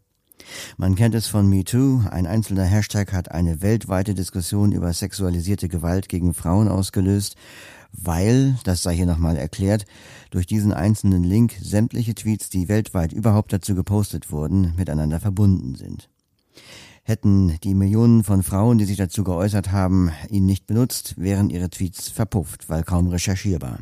Man 0.77 0.95
kennt 0.95 1.13
es 1.13 1.27
von 1.27 1.47
MeToo. 1.47 2.01
Ein 2.09 2.25
einzelner 2.25 2.63
Hashtag 2.63 3.13
hat 3.13 3.31
eine 3.31 3.61
weltweite 3.61 4.15
Diskussion 4.15 4.71
über 4.71 4.91
sexualisierte 4.93 5.67
Gewalt 5.67 6.09
gegen 6.09 6.33
Frauen 6.33 6.67
ausgelöst 6.67 7.35
weil, 7.91 8.57
das 8.63 8.83
sei 8.83 8.95
hier 8.95 9.05
nochmal 9.05 9.37
erklärt, 9.37 9.85
durch 10.31 10.45
diesen 10.45 10.73
einzelnen 10.73 11.23
Link 11.23 11.55
sämtliche 11.61 12.15
Tweets, 12.15 12.49
die 12.49 12.67
weltweit 12.67 13.13
überhaupt 13.13 13.51
dazu 13.53 13.75
gepostet 13.75 14.31
wurden, 14.31 14.73
miteinander 14.77 15.19
verbunden 15.19 15.75
sind. 15.75 16.09
Hätten 17.03 17.57
die 17.63 17.73
Millionen 17.73 18.23
von 18.23 18.43
Frauen, 18.43 18.77
die 18.77 18.85
sich 18.85 18.97
dazu 18.97 19.23
geäußert 19.23 19.71
haben, 19.71 20.11
ihn 20.29 20.45
nicht 20.45 20.67
benutzt, 20.67 21.15
wären 21.17 21.49
ihre 21.49 21.69
Tweets 21.69 22.09
verpufft, 22.09 22.69
weil 22.69 22.83
kaum 22.83 23.07
recherchierbar. 23.07 23.79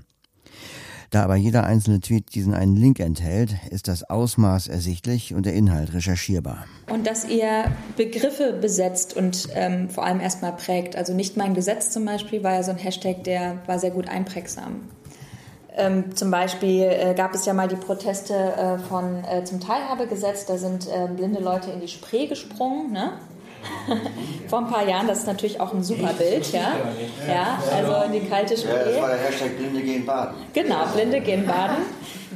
Da 1.09 1.23
aber 1.23 1.35
jeder 1.35 1.65
einzelne 1.65 2.01
Tweet 2.01 2.35
diesen 2.35 2.53
einen 2.53 2.75
Link 2.75 2.99
enthält, 2.99 3.55
ist 3.69 3.87
das 3.87 4.09
Ausmaß 4.09 4.67
ersichtlich 4.67 5.33
und 5.33 5.45
der 5.45 5.53
Inhalt 5.53 5.93
recherchierbar. 5.93 6.65
Und 6.91 7.07
dass 7.07 7.27
ihr 7.27 7.71
Begriffe 7.95 8.53
besetzt 8.53 9.15
und 9.15 9.47
ähm, 9.55 9.89
vor 9.89 10.05
allem 10.05 10.19
erstmal 10.19 10.53
prägt. 10.53 10.97
Also 10.97 11.13
nicht 11.13 11.37
mein 11.37 11.53
Gesetz 11.53 11.91
zum 11.91 12.03
Beispiel 12.03 12.43
war 12.43 12.53
ja 12.53 12.63
so 12.63 12.71
ein 12.71 12.77
Hashtag, 12.77 13.23
der 13.23 13.61
war 13.67 13.79
sehr 13.79 13.91
gut 13.91 14.09
einprägsam. 14.09 14.81
Ähm, 15.77 16.15
zum 16.15 16.31
Beispiel 16.31 16.81
äh, 16.81 17.13
gab 17.15 17.33
es 17.35 17.45
ja 17.45 17.53
mal 17.53 17.67
die 17.67 17.75
Proteste 17.75 18.33
äh, 18.33 18.79
von 18.79 19.23
äh, 19.23 19.43
zum 19.45 19.59
Teilhabegesetz, 19.59 20.45
da 20.45 20.57
sind 20.57 20.87
äh, 20.87 21.07
blinde 21.07 21.39
Leute 21.39 21.69
in 21.71 21.79
die 21.79 21.87
Spree 21.87 22.25
gesprungen. 22.25 22.91
Ne? 22.91 23.13
Vor 24.47 24.59
ein 24.59 24.67
paar 24.67 24.87
Jahren, 24.87 25.07
das 25.07 25.19
ist 25.19 25.27
natürlich 25.27 25.59
auch 25.59 25.73
ein 25.73 25.83
super 25.83 26.13
Bild, 26.13 26.51
ja. 26.51 26.73
Ja, 27.27 27.59
also 27.73 28.05
in 28.05 28.21
die 28.21 28.27
kalte 28.27 28.57
Spree. 28.57 28.69
Ja, 28.69 28.83
das 28.85 29.01
war 29.01 29.09
der 29.09 29.17
Hashtag 29.17 29.57
Blinde 29.57 29.81
gehen 29.81 30.05
baden. 30.05 30.35
Genau, 30.53 30.85
Blinde 30.93 31.21
gehen 31.21 31.45
baden. 31.45 31.77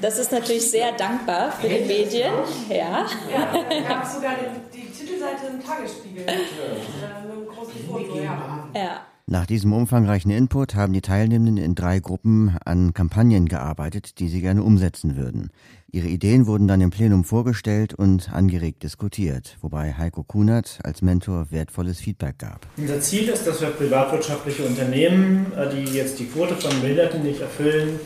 Das 0.02 0.18
ist 0.18 0.32
natürlich 0.32 0.70
sehr 0.70 0.92
dankbar 0.94 1.52
für 1.52 1.70
die 1.70 1.86
Medien, 1.86 2.34
ja. 2.70 2.76
Ja, 2.76 3.06
da 3.70 3.88
gab 3.88 4.04
es 4.04 4.16
sogar 4.16 4.34
die, 4.74 4.78
die 4.78 4.92
Titelseite 4.92 5.48
im 5.54 5.64
Tagesspiegel. 5.64 6.24
Äh, 6.28 6.32
mit 6.32 7.16
einem 7.16 7.48
großen 7.48 7.86
Foto, 7.88 8.18
ja. 8.18 8.70
Ja. 8.76 9.02
Nach 9.28 9.46
diesem 9.46 9.72
umfangreichen 9.72 10.32
Input 10.32 10.76
haben 10.76 10.92
die 10.92 11.02
Teilnehmenden 11.02 11.58
in 11.58 11.76
drei 11.76 12.00
Gruppen 12.00 12.58
an 12.66 12.94
Kampagnen 12.94 13.48
gearbeitet, 13.48 14.20
die 14.20 14.28
sie 14.28 14.42
gerne 14.42 14.64
umsetzen 14.64 15.16
würden. 15.16 15.52
Ihre 15.94 16.08
Ideen 16.08 16.48
wurden 16.48 16.70
dann 16.70 16.80
im 16.80 16.90
Plenum 16.90 17.26
vorgestellt 17.26 17.94
und 17.94 18.32
angeregt 18.32 18.82
diskutiert, 18.82 19.58
wobei 19.60 19.94
Heiko 19.94 20.24
Kunert 20.24 20.80
als 20.84 21.02
Mentor 21.02 21.48
wertvolles 21.50 22.00
Feedback 22.00 22.38
gab. 22.38 22.66
Unser 22.78 23.02
Ziel 23.02 23.28
ist, 23.28 23.46
dass 23.46 23.60
wir 23.60 23.72
privatwirtschaftliche 23.72 24.64
Unternehmen, 24.64 25.52
äh, 25.52 25.70
die 25.70 25.92
jetzt 25.92 26.18
die 26.18 26.28
Quote 26.28 26.56
von 26.56 26.80
Behinderten 26.80 27.24
nicht 27.24 27.42
erfüllen, 27.42 28.00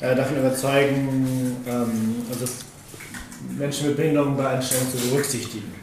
äh, 0.00 0.16
davon 0.16 0.38
überzeugen, 0.38 1.56
ähm, 1.66 2.16
also 2.30 2.46
Menschen 3.58 3.88
mit 3.88 3.96
Behinderung 3.98 4.34
bei 4.34 4.48
Einstellungen 4.48 4.90
zu 4.90 5.10
berücksichtigen. 5.10 5.74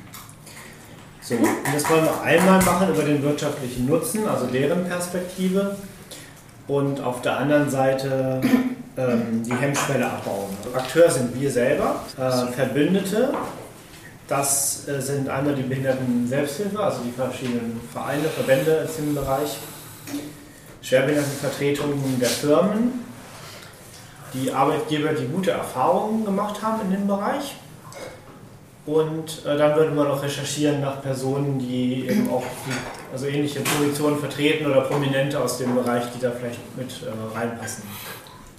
So, 1.21 1.35
und 1.35 1.47
das 1.71 1.87
wollen 1.87 2.05
wir 2.05 2.19
einmal 2.21 2.63
machen 2.63 2.89
über 2.89 3.03
den 3.03 3.21
wirtschaftlichen 3.21 3.85
Nutzen, 3.85 4.27
also 4.27 4.47
deren 4.47 4.85
Perspektive. 4.85 5.77
Und 6.67 6.99
auf 6.99 7.21
der 7.21 7.37
anderen 7.37 7.69
Seite 7.69 8.41
ähm, 8.97 9.43
die 9.43 9.53
Hemmschwelle 9.53 10.05
abbauen. 10.05 10.49
Akteur 10.73 11.09
sind 11.09 11.39
wir 11.39 11.51
selber, 11.51 12.03
äh, 12.17 12.51
Verbündete. 12.51 13.33
Das 14.27 14.87
äh, 14.87 14.99
sind 14.99 15.29
einmal 15.29 15.55
die 15.55 15.61
Behinderten 15.61 16.27
Selbsthilfe, 16.27 16.79
also 16.79 16.99
die 17.05 17.11
verschiedenen 17.11 17.79
Vereine, 17.93 18.23
Verbände 18.23 18.87
im 18.97 19.15
Bereich, 19.15 19.57
Schwerbehindertenvertretungen 20.81 22.19
der 22.19 22.29
Firmen, 22.29 23.05
die 24.33 24.51
Arbeitgeber, 24.51 25.13
die 25.13 25.27
gute 25.27 25.51
Erfahrungen 25.51 26.25
gemacht 26.25 26.61
haben 26.61 26.81
in 26.81 26.91
dem 26.91 27.07
Bereich. 27.07 27.55
Und 28.85 29.45
äh, 29.45 29.57
dann 29.57 29.75
würden 29.75 29.95
wir 29.95 30.05
noch 30.05 30.23
recherchieren 30.23 30.79
nach 30.79 31.01
Personen, 31.01 31.59
die 31.59 32.07
eben 32.07 32.29
auch 32.29 32.43
die, 32.65 33.13
also 33.13 33.27
ähnliche 33.27 33.59
Positionen 33.59 34.17
vertreten 34.17 34.65
oder 34.65 34.81
Prominente 34.81 35.39
aus 35.39 35.57
dem 35.57 35.75
Bereich, 35.75 36.03
die 36.15 36.21
da 36.21 36.31
vielleicht 36.31 36.59
mit 36.77 36.89
äh, 37.03 37.37
reinpassen. 37.37 37.83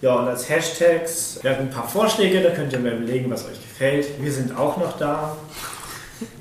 Ja, 0.01 0.15
und 0.15 0.29
als 0.29 0.49
Hashtags, 0.49 1.41
wir 1.43 1.51
haben 1.51 1.63
ein 1.63 1.71
paar 1.71 1.89
Vorschläge, 1.89 2.41
da 2.41 2.51
könnt 2.51 2.73
ihr 2.73 2.79
mir 2.79 2.93
überlegen, 2.93 3.31
was 3.31 3.45
euch 3.47 3.61
gefällt. 3.61 4.23
Wir 4.23 4.31
sind 4.31 4.57
auch 4.57 4.77
noch 4.77 4.97
da. 4.97 5.37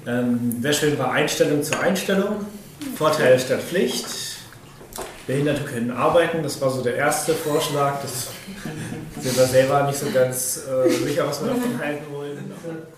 Ähm, 0.06 0.58
Wäre 0.60 0.74
schön 0.76 0.98
war 1.00 1.12
Einstellung 1.12 1.64
zur 1.64 1.80
Einstellung. 1.80 2.46
Vorteil 2.96 3.40
statt 3.40 3.62
Pflicht. 3.62 4.06
Behinderte 5.26 5.64
können 5.64 5.92
arbeiten, 5.92 6.42
das 6.42 6.62
war 6.62 6.70
so 6.70 6.82
der 6.82 6.96
erste 6.96 7.34
Vorschlag. 7.34 8.02
Das 8.02 8.30
sind 9.22 9.36
wir 9.36 9.46
selber 9.46 9.84
nicht 9.84 10.00
so 10.00 10.10
ganz 10.12 10.62
äh, 10.66 10.90
sicher, 10.90 11.28
was 11.28 11.42
wir 11.44 11.50
davon 11.50 11.80
halten 11.80 12.06
wollen. 12.14 12.52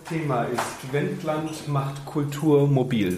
Thema 0.07 0.43
ist 0.43 0.93
Wendland 0.93 1.67
macht 1.67 2.05
Kultur 2.05 2.67
mobil. 2.67 3.17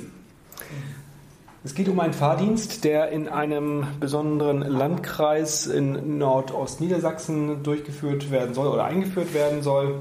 Es 1.64 1.76
geht 1.76 1.90
um 1.90 2.00
einen 2.00 2.14
Fahrdienst, 2.14 2.84
der 2.84 3.10
in 3.10 3.28
einem 3.28 3.86
besonderen 4.00 4.62
Landkreis 4.62 5.68
in 5.68 6.18
Nordostniedersachsen 6.18 7.62
durchgeführt 7.62 8.32
werden 8.32 8.56
soll 8.56 8.68
oder 8.68 8.86
eingeführt 8.86 9.36
werden 9.36 9.62
soll. 9.62 10.00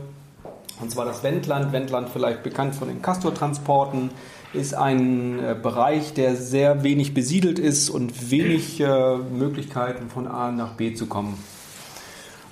Und 0.81 0.91
zwar 0.91 1.05
das 1.05 1.23
Wendland. 1.23 1.73
Wendland 1.73 2.09
vielleicht 2.09 2.43
bekannt 2.43 2.75
von 2.75 2.89
den 2.89 3.03
Castortransporten 3.03 4.11
ist 4.55 4.73
ein 4.73 5.39
äh, 5.39 5.55
Bereich, 5.55 6.15
der 6.15 6.35
sehr 6.35 6.83
wenig 6.83 7.13
besiedelt 7.13 7.59
ist 7.59 7.91
und 7.91 8.31
wenig 8.31 8.81
äh, 8.81 9.19
Möglichkeiten 9.19 10.09
von 10.09 10.27
A 10.29 10.51
nach 10.53 10.73
B 10.73 10.95
zu 10.95 11.07
kommen. 11.07 11.37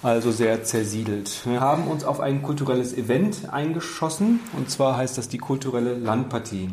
Also 0.02 0.30
sehr 0.30 0.64
zersiedelt. 0.64 1.46
Wir 1.46 1.60
haben 1.60 1.88
uns 1.88 2.04
auf 2.04 2.20
ein 2.20 2.42
kulturelles 2.42 2.94
Event 2.94 3.50
eingeschossen 3.50 4.40
und 4.54 4.70
zwar 4.70 4.98
heißt 4.98 5.16
das 5.16 5.30
die 5.30 5.38
kulturelle 5.38 5.94
Landpartie. 5.94 6.68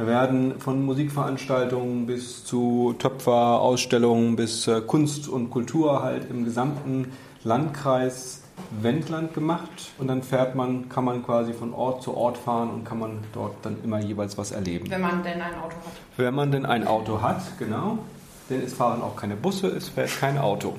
Wir 0.00 0.06
werden 0.06 0.58
von 0.58 0.82
Musikveranstaltungen 0.86 2.06
bis 2.06 2.42
zu 2.42 2.94
Töpferausstellungen 2.98 4.34
bis 4.34 4.66
äh, 4.66 4.80
Kunst 4.80 5.28
und 5.28 5.50
Kultur 5.50 6.02
halt 6.02 6.30
im 6.30 6.46
gesamten 6.46 7.12
Landkreis 7.44 8.40
Wendland 8.80 9.34
gemacht 9.34 9.92
und 9.98 10.08
dann 10.08 10.22
fährt 10.22 10.54
man, 10.54 10.88
kann 10.88 11.04
man 11.04 11.22
quasi 11.22 11.52
von 11.52 11.74
Ort 11.74 12.02
zu 12.02 12.16
Ort 12.16 12.38
fahren 12.38 12.70
und 12.70 12.84
kann 12.86 12.98
man 12.98 13.18
dort 13.34 13.56
dann 13.60 13.76
immer 13.84 14.00
jeweils 14.00 14.38
was 14.38 14.52
erleben. 14.52 14.90
Wenn 14.90 15.02
man 15.02 15.22
denn 15.22 15.42
ein 15.42 15.54
Auto 15.56 15.76
hat. 15.76 15.92
Wenn 16.16 16.34
man 16.34 16.50
denn 16.50 16.64
ein 16.64 16.86
Auto 16.86 17.20
hat, 17.20 17.42
genau. 17.58 17.98
Denn 18.48 18.62
es 18.62 18.72
fahren 18.72 19.02
auch 19.02 19.16
keine 19.16 19.36
Busse, 19.36 19.66
es 19.66 19.90
fährt 19.90 20.18
kein 20.18 20.38
Auto. 20.38 20.76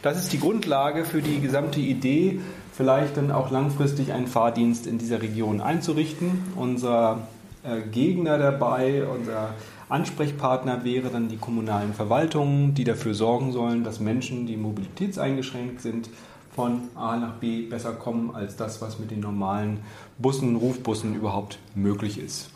Das 0.00 0.16
ist 0.16 0.32
die 0.32 0.40
Grundlage 0.40 1.04
für 1.04 1.20
die 1.20 1.42
gesamte 1.42 1.80
Idee, 1.80 2.40
vielleicht 2.72 3.18
dann 3.18 3.32
auch 3.32 3.50
langfristig 3.50 4.14
einen 4.14 4.28
Fahrdienst 4.28 4.86
in 4.86 4.96
dieser 4.96 5.20
Region 5.20 5.60
einzurichten. 5.60 6.54
Unser 6.56 7.18
Gegner 7.92 8.38
dabei, 8.38 9.06
unser 9.06 9.54
Ansprechpartner 9.88 10.84
wäre 10.84 11.10
dann 11.10 11.28
die 11.28 11.36
kommunalen 11.36 11.94
Verwaltungen, 11.94 12.74
die 12.74 12.84
dafür 12.84 13.14
sorgen 13.14 13.52
sollen, 13.52 13.84
dass 13.84 14.00
Menschen, 14.00 14.46
die 14.46 14.56
mobilitätseingeschränkt 14.56 15.80
sind, 15.80 16.08
von 16.54 16.82
A 16.94 17.16
nach 17.16 17.34
B 17.34 17.62
besser 17.62 17.92
kommen 17.92 18.34
als 18.34 18.56
das, 18.56 18.82
was 18.82 18.98
mit 18.98 19.10
den 19.10 19.20
normalen 19.20 19.80
Bussen, 20.18 20.56
Rufbussen 20.56 21.14
überhaupt 21.14 21.58
möglich 21.74 22.18
ist. 22.18 22.50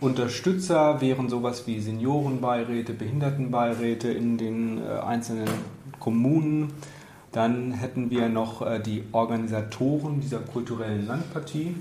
Unterstützer 0.00 1.00
wären 1.00 1.28
sowas 1.28 1.66
wie 1.66 1.78
Seniorenbeiräte, 1.78 2.92
Behindertenbeiräte 2.92 4.10
in 4.10 4.36
den 4.36 4.78
äh, 4.78 4.98
einzelnen 4.98 5.48
Kommunen. 6.00 6.72
Dann 7.30 7.72
hätten 7.72 8.10
wir 8.10 8.28
noch 8.28 8.62
äh, 8.62 8.80
die 8.80 9.04
Organisatoren 9.12 10.20
dieser 10.20 10.40
kulturellen 10.40 11.06
Landpartie, 11.06 11.76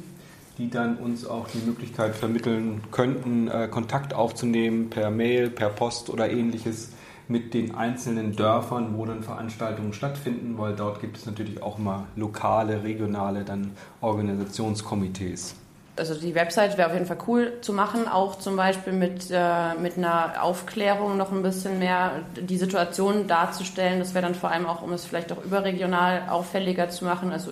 die 0.57 0.69
dann 0.69 0.97
uns 0.97 1.25
auch 1.25 1.47
die 1.47 1.59
Möglichkeit 1.59 2.15
vermitteln 2.15 2.81
könnten, 2.91 3.47
äh, 3.47 3.67
Kontakt 3.69 4.13
aufzunehmen 4.13 4.89
per 4.89 5.09
Mail, 5.09 5.49
per 5.49 5.69
Post 5.69 6.09
oder 6.09 6.29
ähnliches 6.29 6.91
mit 7.27 7.53
den 7.53 7.75
einzelnen 7.75 8.35
Dörfern, 8.35 8.97
wo 8.97 9.05
dann 9.05 9.23
Veranstaltungen 9.23 9.93
stattfinden, 9.93 10.57
weil 10.57 10.75
dort 10.75 10.99
gibt 10.99 11.17
es 11.17 11.25
natürlich 11.25 11.63
auch 11.63 11.79
immer 11.79 12.05
lokale, 12.15 12.83
regionale 12.83 13.43
dann 13.43 13.71
Organisationskomitees. 14.01 15.55
Also 15.97 16.15
die 16.15 16.33
Website 16.35 16.77
wäre 16.77 16.87
auf 16.87 16.93
jeden 16.93 17.05
Fall 17.05 17.17
cool 17.27 17.53
zu 17.61 17.73
machen, 17.73 18.07
auch 18.07 18.39
zum 18.39 18.55
Beispiel 18.55 18.93
mit, 18.93 19.29
äh, 19.29 19.75
mit 19.75 19.97
einer 19.97 20.41
Aufklärung 20.41 21.17
noch 21.17 21.31
ein 21.31 21.43
bisschen 21.43 21.79
mehr 21.79 22.11
die 22.39 22.57
Situation 22.57 23.27
darzustellen. 23.27 23.99
Das 23.99 24.13
wäre 24.13 24.25
dann 24.25 24.35
vor 24.35 24.51
allem 24.51 24.65
auch, 24.65 24.81
um 24.81 24.93
es 24.93 25.05
vielleicht 25.05 25.31
auch 25.31 25.43
überregional 25.43 26.23
auffälliger 26.29 26.89
zu 26.89 27.05
machen. 27.05 27.31
Also 27.31 27.51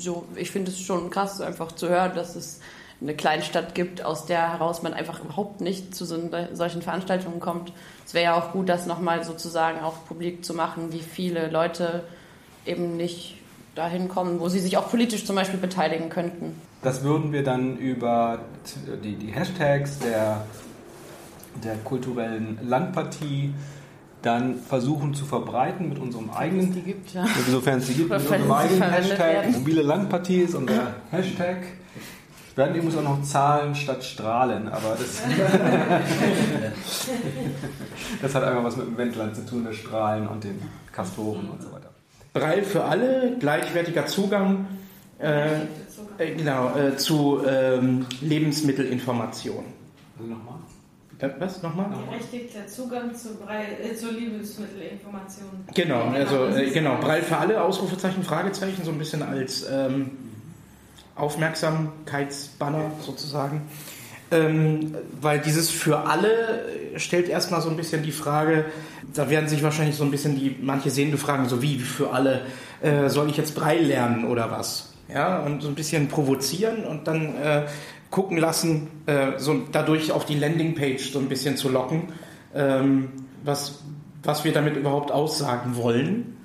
so, 0.00 0.26
ich 0.36 0.50
finde 0.50 0.70
es 0.70 0.80
schon 0.80 1.10
krass, 1.10 1.40
einfach 1.40 1.72
zu 1.72 1.88
hören, 1.88 2.12
dass 2.14 2.36
es 2.36 2.60
eine 3.00 3.14
Kleinstadt 3.14 3.74
gibt, 3.74 4.04
aus 4.04 4.26
der 4.26 4.52
heraus 4.52 4.82
man 4.82 4.92
einfach 4.92 5.20
überhaupt 5.24 5.60
nicht 5.60 5.94
zu 5.94 6.04
so, 6.04 6.18
solchen 6.52 6.82
Veranstaltungen 6.82 7.40
kommt. 7.40 7.72
Es 8.06 8.12
wäre 8.12 8.24
ja 8.24 8.34
auch 8.34 8.52
gut, 8.52 8.68
das 8.68 8.86
nochmal 8.86 9.24
sozusagen 9.24 9.80
auch 9.80 10.04
publik 10.06 10.44
zu 10.44 10.54
machen, 10.54 10.92
wie 10.92 11.00
viele 11.00 11.48
Leute 11.48 12.04
eben 12.66 12.96
nicht 12.96 13.38
dahin 13.74 14.08
kommen, 14.08 14.40
wo 14.40 14.48
sie 14.48 14.58
sich 14.58 14.76
auch 14.76 14.90
politisch 14.90 15.24
zum 15.24 15.36
Beispiel 15.36 15.58
beteiligen 15.58 16.10
könnten. 16.10 16.60
Das 16.82 17.02
würden 17.02 17.32
wir 17.32 17.44
dann 17.44 17.78
über 17.78 18.40
die, 19.02 19.14
die 19.14 19.32
Hashtags 19.32 19.98
der, 20.00 20.44
der 21.62 21.76
kulturellen 21.76 22.58
Landpartie 22.62 23.54
dann 24.22 24.56
versuchen 24.56 25.14
zu 25.14 25.24
verbreiten 25.24 25.88
mit 25.88 25.98
unserem 25.98 26.30
eigenen, 26.30 26.72
die 26.74 26.82
gibt, 26.82 27.14
ja. 27.14 27.24
insofern 27.46 27.78
es 27.78 27.86
die 27.86 27.94
gibt, 27.94 28.10
mit 28.10 28.20
unserem 28.20 28.52
eigenen 28.52 28.90
Hashtag. 28.90 29.18
Werden. 29.18 29.52
Mobile 29.52 29.82
Landpartie 29.82 30.40
ist 30.40 30.54
unser 30.54 30.94
Hashtag. 31.10 31.58
Werden 32.56 32.74
übrigens 32.74 32.96
auch 32.96 33.02
noch 33.02 33.22
Zahlen 33.22 33.74
statt 33.74 34.04
Strahlen, 34.04 34.68
aber 34.68 34.96
das, 34.98 35.22
das 38.22 38.34
hat 38.34 38.42
einfach 38.44 38.64
was 38.64 38.76
mit 38.76 38.88
dem 38.88 38.98
Wendland 38.98 39.36
zu 39.36 39.46
tun, 39.46 39.64
der 39.64 39.72
Strahlen 39.72 40.26
und 40.28 40.44
den 40.44 40.60
Kastoren 40.92 41.48
und 41.48 41.62
so 41.62 41.72
weiter. 41.72 41.90
Braille 42.32 42.64
für 42.64 42.84
alle, 42.84 43.36
gleichwertiger 43.38 44.06
Zugang, 44.06 44.66
äh, 45.18 45.60
äh, 46.18 46.34
genau, 46.36 46.76
äh, 46.76 46.96
zu 46.96 47.40
ähm, 47.46 48.06
Lebensmittelinformation. 48.20 49.64
Also 50.18 50.30
nochmal? 50.30 50.58
Was? 51.38 51.62
Nochmal? 51.62 51.90
Berechtigter 52.08 52.66
Zugang 52.66 53.14
zu, 53.14 53.36
Braille, 53.36 53.78
äh, 53.82 53.94
zu 53.94 54.10
Lebensmittelinformation. 54.10 55.48
Genau, 55.74 56.04
also 56.10 56.46
äh, 56.46 56.70
genau, 56.70 56.96
Braille 56.96 57.22
für 57.22 57.36
alle, 57.36 57.62
Ausrufezeichen, 57.62 58.22
Fragezeichen, 58.22 58.82
so 58.84 58.90
ein 58.90 58.98
bisschen 58.98 59.22
als 59.22 59.66
ähm, 59.70 60.12
Aufmerksamkeitsbanner 61.16 62.92
sozusagen. 63.04 63.62
Ähm, 64.32 64.94
weil 65.20 65.40
dieses 65.40 65.70
für 65.70 66.06
alle 66.06 66.64
stellt 66.96 67.28
erstmal 67.28 67.60
so 67.60 67.68
ein 67.68 67.76
bisschen 67.76 68.02
die 68.02 68.12
Frage, 68.12 68.66
da 69.12 69.28
werden 69.28 69.48
sich 69.48 69.62
wahrscheinlich 69.62 69.96
so 69.96 70.04
ein 70.04 70.12
bisschen 70.12 70.36
die, 70.36 70.56
manche 70.60 70.90
Sehende 70.90 71.18
fragen, 71.18 71.48
so 71.48 71.62
wie 71.62 71.78
für 71.80 72.12
alle, 72.12 72.42
äh, 72.80 73.08
soll 73.08 73.28
ich 73.28 73.36
jetzt 73.36 73.56
Brei 73.56 73.78
lernen 73.78 74.24
oder 74.24 74.50
was? 74.50 74.92
Ja, 75.12 75.40
und 75.40 75.62
so 75.62 75.68
ein 75.68 75.74
bisschen 75.74 76.08
provozieren 76.08 76.84
und 76.84 77.06
dann 77.06 77.36
äh, 77.36 77.66
gucken 78.10 78.36
lassen, 78.36 78.88
äh, 79.06 79.38
so 79.38 79.62
dadurch 79.72 80.12
auf 80.12 80.24
die 80.24 80.38
Landingpage 80.38 81.10
so 81.10 81.18
ein 81.18 81.28
bisschen 81.28 81.56
zu 81.56 81.68
locken, 81.68 82.12
ähm, 82.54 83.08
was, 83.44 83.82
was 84.22 84.44
wir 84.44 84.52
damit 84.52 84.76
überhaupt 84.76 85.10
aussagen 85.10 85.76
wollen. 85.76 86.36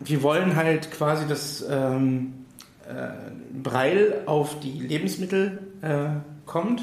Wir 0.00 0.22
wollen 0.22 0.56
halt 0.56 0.90
quasi 0.92 1.26
das 1.28 1.64
ähm, 1.68 2.46
äh, 2.88 3.08
Breil 3.62 4.22
auf 4.26 4.60
die 4.60 4.80
Lebensmittel 4.80 5.58
äh, 5.82 6.20
kommt, 6.46 6.82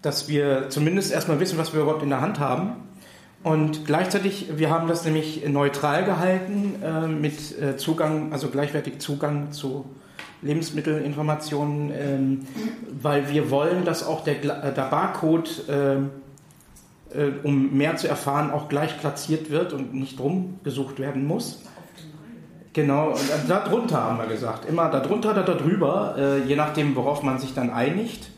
dass 0.00 0.28
wir 0.28 0.68
zumindest 0.68 1.12
erstmal 1.12 1.40
wissen, 1.40 1.58
was 1.58 1.72
wir 1.72 1.82
überhaupt 1.82 2.02
in 2.02 2.10
der 2.10 2.20
Hand 2.20 2.38
haben. 2.38 2.76
Und 3.42 3.86
gleichzeitig, 3.86 4.52
wir 4.56 4.70
haben 4.70 4.86
das 4.86 5.04
nämlich 5.04 5.46
neutral 5.48 6.04
gehalten 6.04 6.76
äh, 6.82 7.08
mit 7.08 7.60
äh, 7.60 7.76
Zugang, 7.76 8.32
also 8.32 8.48
gleichwertig 8.48 9.00
Zugang 9.00 9.50
zu 9.50 9.84
Lebensmittelinformationen, 10.42 11.92
ähm, 11.92 12.46
weil 13.00 13.30
wir 13.30 13.50
wollen, 13.50 13.84
dass 13.84 14.06
auch 14.06 14.22
der, 14.22 14.36
äh, 14.44 14.72
der 14.72 14.88
Barcode, 14.90 15.68
äh, 15.68 15.94
äh, 17.18 17.32
um 17.42 17.76
mehr 17.76 17.96
zu 17.96 18.08
erfahren, 18.08 18.50
auch 18.50 18.68
gleich 18.68 18.98
platziert 18.98 19.50
wird 19.50 19.72
und 19.72 19.92
nicht 19.92 20.20
rumgesucht 20.20 21.00
werden 21.00 21.26
muss. 21.26 21.62
Genau, 22.72 23.10
und 23.10 23.48
drunter 23.48 24.02
haben 24.02 24.18
wir 24.18 24.26
gesagt. 24.26 24.68
Immer 24.68 24.88
da 24.88 25.00
drunter 25.00 25.32
oder 25.32 25.42
da 25.42 25.54
drüber, 25.54 26.14
äh, 26.16 26.38
je 26.48 26.56
nachdem, 26.56 26.96
worauf 26.96 27.22
man 27.22 27.38
sich 27.38 27.54
dann 27.54 27.70
einigt. 27.70 28.30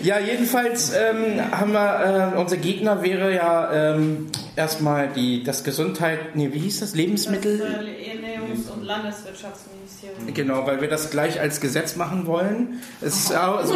Ja, 0.00 0.18
jedenfalls 0.18 0.92
ähm, 0.94 1.40
haben 1.52 1.72
wir, 1.72 2.32
äh, 2.34 2.38
unser 2.38 2.56
Gegner 2.56 3.02
wäre 3.02 3.32
ja 3.34 3.72
ähm, 3.72 4.26
erstmal 4.56 5.08
die, 5.08 5.42
das 5.42 5.64
Gesundheit, 5.64 6.36
nee, 6.36 6.50
wie 6.52 6.58
hieß 6.58 6.80
das, 6.80 6.94
Lebensmittel? 6.94 7.58
Das, 7.58 7.68
äh, 7.68 8.04
Verteidigungs- 8.44 8.70
und 8.70 8.84
Landeswirtschaftsministerium. 8.84 10.34
Genau, 10.34 10.66
weil 10.66 10.80
wir 10.80 10.88
das 10.88 11.10
gleich 11.10 11.40
als 11.40 11.60
Gesetz 11.60 11.96
machen 11.96 12.26
wollen. 12.26 12.80
Es 13.00 13.16
ist 13.16 13.36
auch, 13.36 13.64
so, 13.64 13.74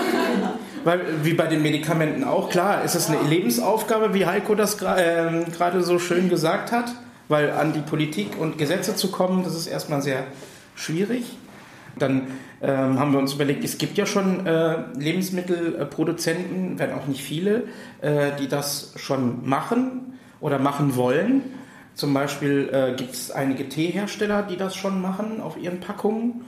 weil, 0.85 1.01
wie 1.23 1.35
bei 1.35 1.47
den 1.47 1.63
Medikamenten 1.63 2.25
auch, 2.25 2.51
klar, 2.51 2.85
ist 2.85 2.95
es 2.95 3.09
eine 3.09 3.21
Lebensaufgabe, 3.29 4.15
wie 4.15 4.27
Heiko 4.27 4.55
das 4.55 4.81
äh, 4.83 5.45
gerade 5.57 5.83
so 5.83 5.99
schön 5.99 6.29
gesagt 6.29 6.73
hat, 6.73 6.93
weil 7.29 7.51
an 7.51 7.73
die 7.73 7.81
Politik 7.81 8.39
und 8.39 8.59
Gesetze 8.59 8.97
zu 8.97 9.11
kommen, 9.11 9.45
das 9.45 9.55
ist 9.55 9.67
erstmal 9.67 10.03
sehr 10.03 10.25
schwierig. 10.75 11.25
Dann 11.99 12.29
ähm, 12.63 12.99
haben 12.99 13.13
wir 13.13 13.19
uns 13.19 13.35
überlegt, 13.35 13.65
es 13.65 13.77
gibt 13.77 13.99
ja 13.99 14.07
schon 14.07 14.47
äh, 14.47 14.85
Lebensmittelproduzenten, 14.97 16.79
wenn 16.79 16.93
auch 16.93 17.07
nicht 17.07 17.23
viele, 17.23 17.65
äh, 18.01 18.31
die 18.39 18.47
das 18.47 18.93
schon 18.97 19.49
machen 19.49 20.19
oder 20.41 20.59
machen 20.59 20.97
wollen. 20.97 21.43
Zum 21.95 22.15
Beispiel 22.15 22.69
äh, 22.73 22.95
gibt 22.97 23.15
es 23.15 23.31
einige 23.31 23.69
Teehersteller, 23.69 24.43
die 24.43 24.57
das 24.57 24.77
schon 24.77 25.03
machen 25.03 25.41
auf 25.41 25.59
ihren 25.59 25.81
Packungen. 25.81 26.45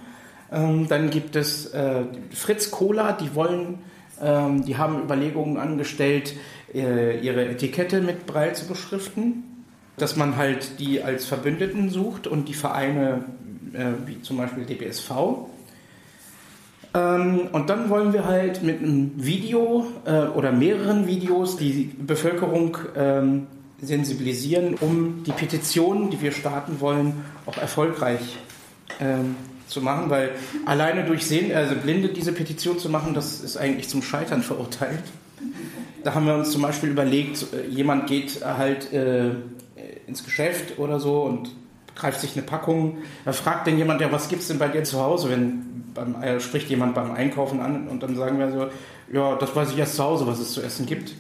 Ähm, 0.53 0.87
dann 0.89 1.11
gibt 1.11 1.37
es 1.37 1.67
äh, 1.67 2.05
Fritz 2.33 2.71
Cola, 2.71 3.13
die 3.13 3.35
wollen, 3.35 3.79
ähm, 4.23 4.65
die 4.65 4.77
haben 4.77 5.03
Überlegungen 5.03 5.57
angestellt, 5.57 6.35
äh, 6.73 7.19
ihre 7.21 7.47
Etikette 7.49 8.01
mit 8.01 8.27
Braille 8.27 8.53
zu 8.53 8.67
beschriften, 8.67 9.65
dass 9.97 10.17
man 10.17 10.37
halt 10.37 10.79
die 10.79 11.03
als 11.03 11.27
Verbündeten 11.27 11.91
sucht 11.91 12.27
und 12.27 12.49
die 12.49 12.55
Vereine 12.55 13.25
äh, 13.73 14.07
wie 14.07 14.23
zum 14.23 14.37
Beispiel 14.37 14.65
DBSV. 14.65 15.11
Ähm, 16.95 17.49
und 17.53 17.71
dann 17.71 17.89
wollen 17.89 18.13
wir 18.13 18.25
halt 18.25 18.63
mit 18.63 18.83
einem 18.83 19.13
Video 19.17 19.87
äh, 20.05 20.27
oder 20.27 20.51
mehreren 20.53 21.07
Videos 21.07 21.57
die 21.57 21.93
Bevölkerung 21.99 22.79
ähm, 22.97 23.47
sensibilisieren, 23.83 24.75
um 24.75 25.23
die 25.25 25.33
Petition, 25.33 26.11
die 26.11 26.21
wir 26.21 26.33
starten 26.33 26.81
wollen, 26.81 27.25
auch 27.47 27.57
erfolgreich 27.57 28.39
ähm, 29.01 29.37
zu 29.67 29.81
machen, 29.81 30.11
weil 30.11 30.31
alleine 30.67 31.05
durch 31.05 31.27
Sehen, 31.27 31.55
also 31.55 31.75
Blinde 31.77 32.09
diese 32.09 32.33
Petition 32.33 32.79
zu 32.79 32.89
machen, 32.89 33.15
das 33.15 33.41
ist 33.41 33.57
eigentlich 33.57 33.89
zum 33.89 34.03
Scheitern 34.03 34.43
verurteilt. 34.43 35.03
Da 36.03 36.15
haben 36.15 36.27
wir 36.27 36.35
uns 36.35 36.51
zum 36.51 36.63
Beispiel 36.63 36.91
überlegt, 36.91 37.47
äh, 37.53 37.69
jemand 37.69 38.07
geht 38.07 38.45
halt 38.45 38.93
äh, 38.93 39.31
ins 40.07 40.25
Geschäft 40.25 40.79
oder 40.79 41.01
so 41.01 41.23
und 41.23 41.55
greift 41.95 42.21
sich 42.21 42.37
eine 42.37 42.43
Packung. 42.43 42.99
Da 43.25 43.33
fragt 43.33 43.67
denn 43.67 43.79
jemand, 43.79 44.01
ja, 44.01 44.11
was 44.11 44.29
gibt 44.29 44.43
es 44.43 44.49
denn 44.49 44.59
bei 44.59 44.69
dir 44.69 44.85
zu 44.85 45.01
Hause, 45.01 45.31
wenn 45.31 45.85
beim, 45.95 46.23
äh, 46.23 46.41
spricht 46.41 46.69
jemand 46.69 46.95
beim 46.95 47.13
Einkaufen 47.13 47.61
an 47.61 47.89
und 47.89 48.03
dann 48.03 48.17
sagen 48.17 48.39
wir 48.39 48.51
so, 48.51 48.67
ja, 49.13 49.37
das 49.37 49.55
weiß 49.55 49.71
ich 49.73 49.79
erst 49.79 49.97
zu 49.97 50.05
Hause, 50.05 50.27
was 50.27 50.39
es 50.39 50.53
zu 50.53 50.63
essen 50.63 50.87
gibt. 50.87 51.15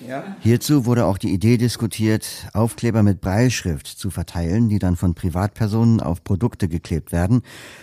Ja. 0.00 0.36
Hierzu 0.40 0.86
wurde 0.86 1.06
auch 1.06 1.18
die 1.18 1.32
Idee 1.32 1.56
diskutiert, 1.56 2.26
Aufkleber 2.52 3.02
mit 3.02 3.20
Breilschrift 3.20 3.86
zu 3.86 4.10
verteilen, 4.10 4.68
die 4.68 4.78
dann 4.78 4.96
von 4.96 5.14
Privatpersonen 5.14 6.00
auf 6.00 6.24
Produkte 6.24 6.68
geklebt 6.68 7.12
werden 7.12 7.42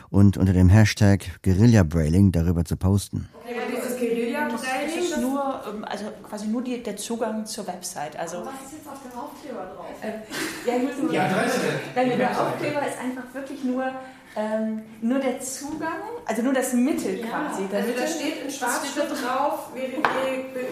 und 0.09 0.37
unter 0.37 0.53
dem 0.53 0.69
Hashtag 0.69 1.41
Guerilla 1.43 1.83
Brailing 1.83 2.31
darüber 2.31 2.65
zu 2.65 2.75
posten. 2.75 3.29
Okay, 3.43 3.55
dieses 3.75 3.97
Guerilla 3.97 4.47
Brailing 4.47 5.03
ist 5.03 5.17
nur, 5.17 5.61
ähm, 5.69 5.85
also 5.85 6.05
quasi 6.27 6.47
nur 6.47 6.63
die, 6.63 6.81
der 6.83 6.97
Zugang 6.97 7.45
zur 7.45 7.67
Website. 7.67 8.17
Also, 8.17 8.37
was 8.37 8.53
ist 8.65 8.73
jetzt 8.77 8.87
auf 8.87 9.01
dem 9.01 9.17
Aufkleber 9.17 9.71
drauf? 9.75 9.85
Äh, 10.01 10.69
ja, 10.69 11.03
nur, 11.03 11.13
ja, 11.13 11.29
Nein, 11.95 12.17
der 12.17 12.41
Aufkleber 12.41 12.87
ist 12.87 12.99
einfach 12.99 13.33
wirklich 13.33 13.63
nur 13.63 13.91
ähm, 14.35 14.81
nur 15.01 15.19
der 15.19 15.41
Zugang, 15.41 15.99
also 16.25 16.41
nur 16.41 16.53
das 16.53 16.71
Mittel 16.73 17.17
quasi. 17.17 17.63
Ja, 17.69 17.79
also 17.79 17.91
da 17.97 18.07
steht 18.07 18.43
in 18.45 18.49
Schwarzschrift 18.49 19.11
drauf, 19.11 19.69
nee, 19.75 19.89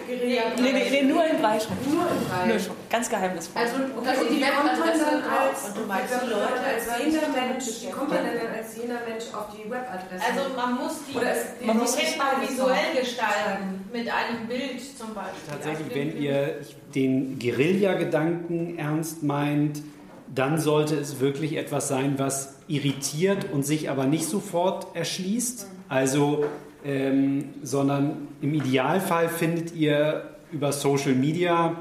nee, 0.08 0.89
nee, 0.91 1.02
nur 1.04 1.26
in 1.26 1.41
Breitschrift. 1.41 1.86
Nur 1.91 2.04
in 2.04 2.26
Breitschrift. 2.26 2.89
Ganz 2.89 3.10
geheimnisvoll. 3.10 3.62
Also, 3.62 3.76
okay, 3.98 4.08
also 4.08 4.24
die 4.34 4.41
Webadresse 4.41 5.06
dann 5.06 5.24
als, 5.24 5.67
und 5.67 5.78
du 5.78 5.86
meinst 5.88 6.13
die 6.24 6.30
Leute 6.30 6.62
als 6.63 6.86
sehender 6.86 7.28
Mensch, 7.36 7.65
wie 7.82 7.91
kommt 7.91 8.10
man 8.10 8.24
denn 8.24 8.38
dann 8.43 8.56
als 8.56 8.76
sehender 8.76 9.02
Mensch 9.08 9.26
auf 9.34 9.48
die 9.52 9.69
Webadresse? 9.69 10.24
Also 10.24 10.56
man 10.56 10.76
muss 10.76 10.93
die, 11.10 11.17
Oder 11.17 11.32
es, 11.32 11.65
man 11.65 11.78
muss 11.78 11.98
mal 12.17 12.48
visuell 12.48 12.95
gestalten, 12.98 13.89
mit 13.91 14.08
einem 14.08 14.48
Bild 14.48 14.80
zum 14.98 15.13
Beispiel. 15.13 15.52
Tatsächlich, 15.52 15.95
wenn 15.95 16.22
ihr 16.22 16.62
den 16.95 17.38
Guerilla-Gedanken 17.38 18.78
ernst 18.78 19.22
meint, 19.22 19.82
dann 20.34 20.60
sollte 20.60 20.96
es 20.96 21.20
wirklich 21.20 21.58
etwas 21.58 21.88
sein, 21.88 22.15
was 22.18 22.60
irritiert 22.68 23.48
und 23.52 23.65
sich 23.65 23.89
aber 23.89 24.06
nicht 24.06 24.26
sofort 24.26 24.96
erschließt. 24.96 25.68
Also, 25.88 26.46
ähm, 26.86 27.46
sondern 27.63 28.28
im 28.42 28.54
Idealfall 28.54 29.30
findet 29.30 29.76
ihr 29.76 30.30
über 30.52 30.72
Social 30.72 31.13
Media 31.13 31.76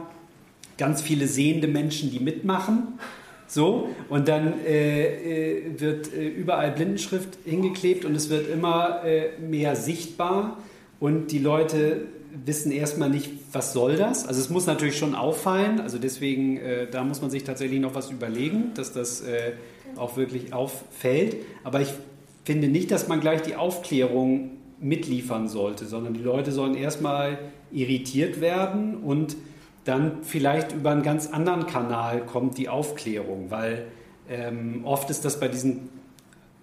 ganz 0.78 1.02
viele 1.02 1.26
sehende 1.26 1.68
Menschen, 1.68 2.10
die 2.10 2.20
mitmachen. 2.20 2.98
So, 3.46 3.88
und 4.08 4.28
dann 4.28 4.64
äh, 4.66 5.54
äh 5.56 5.80
wird 5.80 6.12
äh, 6.12 6.28
überall 6.28 6.70
Blindenschrift 6.72 7.38
hingeklebt 7.44 8.04
und 8.04 8.14
es 8.14 8.28
wird 8.28 8.50
immer 8.50 9.02
äh, 9.04 9.38
mehr 9.40 9.74
sichtbar 9.74 10.58
und 11.00 11.32
die 11.32 11.38
Leute 11.38 12.02
wissen 12.44 12.72
erstmal 12.72 13.10
nicht, 13.10 13.30
was 13.52 13.72
soll 13.72 13.96
das. 13.96 14.26
Also 14.26 14.40
es 14.40 14.50
muss 14.50 14.66
natürlich 14.66 14.98
schon 14.98 15.14
auffallen, 15.14 15.80
also 15.80 15.98
deswegen, 15.98 16.58
äh, 16.58 16.86
da 16.90 17.04
muss 17.04 17.20
man 17.20 17.30
sich 17.30 17.44
tatsächlich 17.44 17.80
noch 17.80 17.94
was 17.94 18.10
überlegen, 18.10 18.72
dass 18.74 18.92
das 18.92 19.22
äh, 19.22 19.52
auch 19.96 20.16
wirklich 20.16 20.52
auffällt. 20.52 21.36
Aber 21.64 21.80
ich 21.80 21.92
finde 22.44 22.68
nicht, 22.68 22.90
dass 22.90 23.08
man 23.08 23.20
gleich 23.20 23.42
die 23.42 23.56
Aufklärung 23.56 24.50
mitliefern 24.80 25.48
sollte, 25.48 25.86
sondern 25.86 26.14
die 26.14 26.22
Leute 26.22 26.52
sollen 26.52 26.74
erstmal 26.74 27.38
irritiert 27.72 28.40
werden 28.40 28.96
und 28.96 29.36
dann 29.84 30.22
vielleicht 30.22 30.72
über 30.72 30.90
einen 30.90 31.02
ganz 31.02 31.28
anderen 31.28 31.66
Kanal 31.66 32.24
kommt 32.26 32.58
die 32.58 32.68
Aufklärung, 32.68 33.50
weil 33.50 33.86
ähm, 34.28 34.82
oft 34.84 35.10
ist 35.10 35.24
das 35.24 35.40
bei 35.40 35.48
diesen 35.48 35.88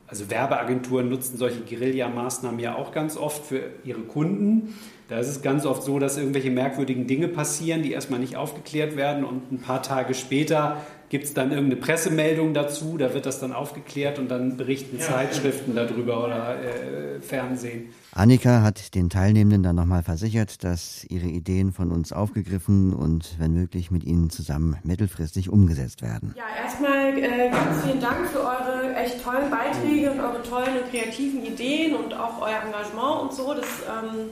also 0.07 0.29
Werbeagenturen 0.29 1.09
nutzen 1.09 1.37
solche 1.37 1.61
Guerilla-Maßnahmen 1.61 2.59
ja 2.59 2.75
auch 2.75 2.91
ganz 2.91 3.17
oft 3.17 3.43
für 3.43 3.61
ihre 3.83 4.01
Kunden. 4.01 4.75
Da 5.07 5.19
ist 5.19 5.27
es 5.27 5.41
ganz 5.41 5.65
oft 5.65 5.83
so, 5.83 5.99
dass 5.99 6.17
irgendwelche 6.17 6.49
merkwürdigen 6.49 7.05
Dinge 7.05 7.27
passieren, 7.27 7.83
die 7.83 7.91
erstmal 7.91 8.19
nicht 8.19 8.35
aufgeklärt 8.35 8.95
werden 8.95 9.23
und 9.23 9.51
ein 9.51 9.59
paar 9.59 9.83
Tage 9.83 10.15
später 10.15 10.77
gibt 11.09 11.25
es 11.25 11.33
dann 11.33 11.51
irgendeine 11.51 11.79
Pressemeldung 11.79 12.53
dazu, 12.53 12.97
da 12.97 13.13
wird 13.13 13.25
das 13.25 13.39
dann 13.39 13.53
aufgeklärt 13.53 14.17
und 14.17 14.29
dann 14.29 14.57
berichten 14.57 14.97
ja. 14.97 15.05
Zeitschriften 15.05 15.75
darüber 15.75 16.25
oder 16.25 16.55
äh, 16.59 17.21
Fernsehen. 17.21 17.93
Annika 18.11 18.63
hat 18.63 18.95
den 18.95 19.09
Teilnehmenden 19.09 19.61
dann 19.61 19.75
nochmal 19.75 20.01
versichert, 20.03 20.63
dass 20.63 21.05
ihre 21.05 21.27
Ideen 21.27 21.71
von 21.71 21.91
uns 21.91 22.11
aufgegriffen 22.11 22.93
und 22.93 23.35
wenn 23.39 23.53
möglich 23.53 23.91
mit 23.91 24.03
ihnen 24.03 24.29
zusammen 24.29 24.77
mittelfristig 24.83 25.49
umgesetzt 25.49 26.01
werden. 26.01 26.33
Ja, 26.35 26.63
erstmal 26.63 27.17
äh, 27.17 27.51
ganz 27.51 27.85
vielen 27.85 28.01
Dank 28.01 28.27
für 28.27 28.39
eure 28.39 28.95
echt 28.95 29.23
tollen 29.23 29.51
Beiträge 29.51 30.11
und 30.11 30.19
eure 30.19 30.41
tollen 30.41 30.77
und 30.83 30.89
kreativen 30.89 31.45
Ideen 31.45 31.95
und 31.95 32.13
auch 32.13 32.41
euer 32.41 32.61
Engagement 32.65 33.21
und 33.21 33.33
so. 33.33 33.53
Das 33.53 33.65
ähm, 33.65 34.31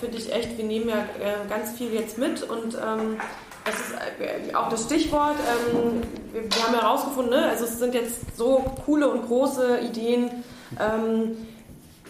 finde 0.00 0.18
ich 0.18 0.32
echt, 0.32 0.56
wir 0.56 0.64
nehmen 0.64 0.88
ja 0.88 0.98
äh, 1.20 1.48
ganz 1.48 1.72
viel 1.72 1.92
jetzt 1.92 2.18
mit 2.18 2.42
und 2.42 2.74
ähm, 2.74 3.18
das 3.64 3.74
ist 3.74 3.94
äh, 4.20 4.54
auch 4.54 4.68
das 4.68 4.84
Stichwort. 4.84 5.34
Ähm, 5.74 6.02
wir, 6.32 6.42
wir, 6.42 6.62
haben 6.62 6.74
herausgefunden, 6.74 7.30
ne, 7.30 7.48
also 7.48 7.64
es 7.64 7.78
sind 7.78 7.94
jetzt 7.94 8.36
so 8.36 8.64
coole 8.84 9.08
und 9.08 9.26
große 9.26 9.80
Ideen, 9.80 10.30
ähm, 10.80 11.36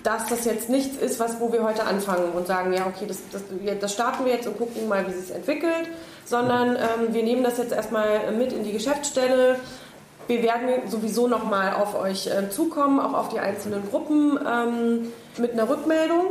dass 0.03 0.27
das 0.27 0.45
jetzt 0.45 0.69
nichts 0.69 0.97
ist, 0.99 1.19
was, 1.19 1.41
wo 1.41 1.53
wir 1.53 1.65
heute 1.65 1.85
anfangen 1.85 2.33
und 2.33 2.47
sagen, 2.47 2.73
ja, 2.73 2.87
okay, 2.87 3.07
das, 3.09 3.19
das, 3.33 3.43
das 3.81 3.93
starten 3.93 4.25
wir 4.25 4.33
jetzt 4.33 4.47
und 4.47 4.57
gucken 4.57 4.87
mal, 4.89 5.07
wie 5.07 5.11
es 5.11 5.29
sich 5.29 5.35
entwickelt, 5.35 5.89
sondern 6.25 6.77
ähm, 6.77 7.13
wir 7.13 7.23
nehmen 7.23 7.43
das 7.43 7.59
jetzt 7.59 7.73
erstmal 7.73 8.31
mit 8.33 8.53
in 8.53 8.63
die 8.63 8.73
Geschäftsstelle. 8.73 9.59
Wir 10.29 10.43
werden 10.43 10.69
sowieso 10.89 11.27
nochmal 11.29 11.75
auf 11.75 12.01
euch 12.01 12.27
äh, 12.27 12.51
zukommen, 12.51 13.01
auch 13.01 13.15
auf 13.15 13.29
die 13.31 13.39
einzelnen 13.39 13.89
Gruppen 13.89 14.39
ähm, 14.47 15.13
mit 15.39 15.53
einer 15.53 15.69
Rückmeldung 15.69 16.25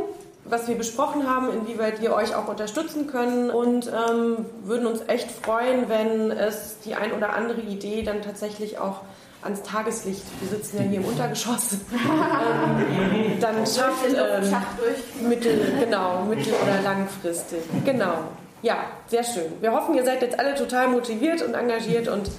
was 0.48 0.68
wir 0.68 0.76
besprochen 0.76 1.28
haben, 1.28 1.48
inwieweit 1.52 2.00
wir 2.00 2.14
euch 2.14 2.34
auch 2.34 2.48
unterstützen 2.48 3.06
können 3.06 3.50
und 3.50 3.88
ähm, 3.88 4.46
würden 4.62 4.86
uns 4.86 5.00
echt 5.08 5.30
freuen, 5.30 5.88
wenn 5.88 6.30
es 6.30 6.78
die 6.84 6.94
ein 6.94 7.12
oder 7.12 7.32
andere 7.34 7.60
Idee 7.60 8.02
dann 8.02 8.22
tatsächlich 8.22 8.78
auch 8.78 9.02
ans 9.42 9.62
Tageslicht, 9.62 10.22
wir 10.40 10.48
sitzen 10.48 10.78
ja 10.78 10.82
hier 10.84 11.00
im 11.00 11.04
Untergeschoss, 11.04 11.72
ähm, 11.92 13.40
dann 13.40 13.66
schafft 13.66 14.06
ähm, 14.06 15.28
mittel, 15.28 15.72
genau, 15.80 16.24
mittel- 16.24 16.54
oder 16.62 16.82
langfristig. 16.82 17.60
Genau. 17.84 18.18
Ja, 18.62 18.78
sehr 19.06 19.22
schön. 19.22 19.52
Wir 19.60 19.72
hoffen, 19.72 19.94
ihr 19.94 20.04
seid 20.04 20.22
jetzt 20.22 20.38
alle 20.38 20.54
total 20.54 20.88
motiviert 20.88 21.42
und 21.42 21.54
engagiert 21.54 22.08
und 22.08 22.30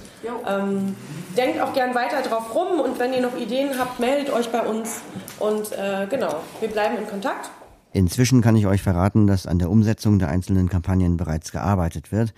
ähm, 0.46 0.96
denkt 1.36 1.60
auch 1.60 1.72
gern 1.72 1.94
weiter 1.94 2.20
drauf 2.22 2.54
rum 2.54 2.80
und 2.80 2.98
wenn 2.98 3.14
ihr 3.14 3.22
noch 3.22 3.36
Ideen 3.36 3.78
habt, 3.78 4.00
meldet 4.00 4.30
euch 4.30 4.50
bei 4.50 4.60
uns 4.60 5.00
und 5.38 5.72
äh, 5.72 6.06
genau, 6.10 6.34
wir 6.60 6.68
bleiben 6.68 6.98
in 6.98 7.08
Kontakt. 7.08 7.50
Inzwischen 7.92 8.42
kann 8.42 8.56
ich 8.56 8.66
euch 8.66 8.82
verraten, 8.82 9.26
dass 9.26 9.46
an 9.46 9.58
der 9.58 9.70
Umsetzung 9.70 10.18
der 10.18 10.28
einzelnen 10.28 10.68
Kampagnen 10.68 11.16
bereits 11.16 11.52
gearbeitet 11.52 12.12
wird. 12.12 12.34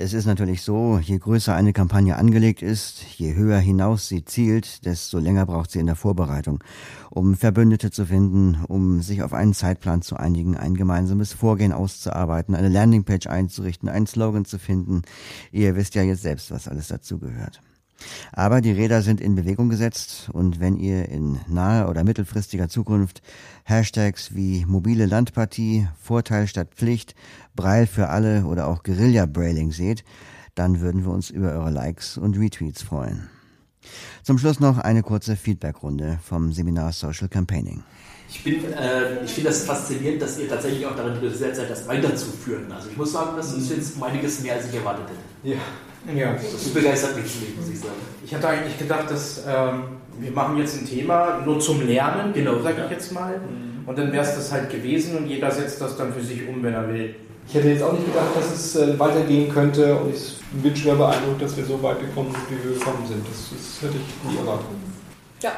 Es 0.00 0.12
ist 0.12 0.26
natürlich 0.26 0.62
so, 0.62 1.00
je 1.02 1.18
größer 1.18 1.56
eine 1.56 1.72
Kampagne 1.72 2.16
angelegt 2.16 2.62
ist, 2.62 3.02
je 3.18 3.34
höher 3.34 3.58
hinaus 3.58 4.06
sie 4.06 4.24
zielt, 4.24 4.86
desto 4.86 5.18
länger 5.18 5.44
braucht 5.44 5.72
sie 5.72 5.80
in 5.80 5.86
der 5.86 5.96
Vorbereitung, 5.96 6.62
um 7.10 7.34
Verbündete 7.34 7.90
zu 7.90 8.06
finden, 8.06 8.64
um 8.68 9.02
sich 9.02 9.24
auf 9.24 9.34
einen 9.34 9.54
Zeitplan 9.54 10.00
zu 10.00 10.16
einigen, 10.16 10.56
ein 10.56 10.74
gemeinsames 10.74 11.32
Vorgehen 11.32 11.72
auszuarbeiten, 11.72 12.54
eine 12.54 12.68
Landingpage 12.68 13.26
einzurichten, 13.26 13.88
einen 13.88 14.06
Slogan 14.06 14.44
zu 14.44 14.60
finden. 14.60 15.02
Ihr 15.50 15.74
wisst 15.74 15.96
ja 15.96 16.02
jetzt 16.02 16.22
selbst, 16.22 16.52
was 16.52 16.68
alles 16.68 16.86
dazugehört. 16.86 17.60
Aber 18.32 18.60
die 18.60 18.72
Räder 18.72 19.02
sind 19.02 19.20
in 19.20 19.34
Bewegung 19.34 19.68
gesetzt 19.68 20.30
und 20.32 20.60
wenn 20.60 20.76
ihr 20.76 21.08
in 21.08 21.40
naher 21.48 21.88
oder 21.88 22.04
mittelfristiger 22.04 22.68
Zukunft 22.68 23.22
Hashtags 23.64 24.34
wie 24.34 24.64
mobile 24.64 25.06
Landpartie, 25.06 25.88
Vorteil 26.00 26.46
statt 26.46 26.68
Pflicht, 26.74 27.14
Breil 27.54 27.86
für 27.86 28.08
alle 28.08 28.44
oder 28.44 28.68
auch 28.68 28.82
Guerilla-Brailing 28.82 29.72
seht, 29.72 30.04
dann 30.54 30.80
würden 30.80 31.04
wir 31.04 31.12
uns 31.12 31.30
über 31.30 31.52
eure 31.52 31.70
Likes 31.70 32.18
und 32.18 32.38
Retweets 32.38 32.82
freuen. 32.82 33.28
Zum 34.22 34.38
Schluss 34.38 34.60
noch 34.60 34.78
eine 34.78 35.02
kurze 35.02 35.36
Feedbackrunde 35.36 36.18
vom 36.22 36.52
Seminar 36.52 36.92
Social 36.92 37.28
Campaigning. 37.28 37.82
Ich, 38.28 38.46
äh, 38.46 39.24
ich 39.24 39.30
finde 39.30 39.48
das 39.48 39.64
faszinierend, 39.64 40.20
dass 40.20 40.38
ihr 40.38 40.48
tatsächlich 40.48 40.84
auch 40.84 40.94
darin 40.94 41.14
interessiert 41.14 41.56
seid, 41.56 41.70
das 41.70 41.88
weiterzuführen. 41.88 42.70
Also 42.70 42.90
ich 42.90 42.96
muss 42.96 43.12
sagen, 43.12 43.36
das 43.36 43.54
ist 43.54 43.70
jetzt 43.70 44.02
einiges 44.02 44.40
mehr, 44.42 44.54
als 44.54 44.68
ich 44.68 44.74
erwartet 44.74 45.06
hätte. 45.08 45.54
Ja. 45.54 45.58
Ja. 46.14 46.32
Das 46.32 46.68
begeistert 46.70 47.16
mich 47.16 47.34
muss 47.56 47.68
ich 47.68 47.80
sagen. 47.80 47.92
Ich 48.24 48.34
hatte 48.34 48.48
eigentlich 48.48 48.78
gedacht, 48.78 49.10
dass 49.10 49.42
ähm, 49.46 49.82
wir 50.18 50.30
machen 50.32 50.58
jetzt 50.58 50.80
ein 50.80 50.86
Thema 50.86 51.40
nur 51.44 51.60
zum 51.60 51.86
Lernen, 51.86 52.32
genau, 52.32 52.60
sage 52.60 52.82
ich 52.84 52.90
jetzt 52.90 53.12
mal. 53.12 53.38
Mhm. 53.38 53.88
Und 53.88 53.98
dann 53.98 54.12
wäre 54.12 54.24
es 54.24 54.34
das 54.34 54.52
halt 54.52 54.70
gewesen 54.70 55.16
und 55.16 55.26
jeder 55.26 55.50
setzt 55.50 55.80
das 55.80 55.96
dann 55.96 56.12
für 56.12 56.22
sich 56.22 56.46
um, 56.46 56.62
wenn 56.62 56.74
er 56.74 56.88
will. 56.88 57.14
Ich 57.46 57.54
hätte 57.54 57.68
jetzt 57.68 57.82
auch 57.82 57.92
nicht 57.92 58.04
gedacht, 58.04 58.36
dass 58.36 58.52
es 58.52 58.76
äh, 58.76 58.98
weitergehen 58.98 59.50
könnte 59.50 59.96
und 59.96 60.14
ich 60.14 60.36
bin 60.62 60.76
schwer 60.76 60.94
beeindruckt, 60.94 61.40
dass 61.40 61.56
wir 61.56 61.64
so 61.64 61.82
weit 61.82 62.00
gekommen 62.00 62.30
sind, 62.32 62.50
wie 62.50 62.68
wir 62.68 62.78
gekommen 62.78 63.06
sind. 63.06 63.26
Das, 63.26 63.48
das 63.50 63.82
hätte 63.82 63.96
ich 63.96 64.30
nie 64.30 64.38
erwartet. 64.38 64.66
Ja, 65.40 65.52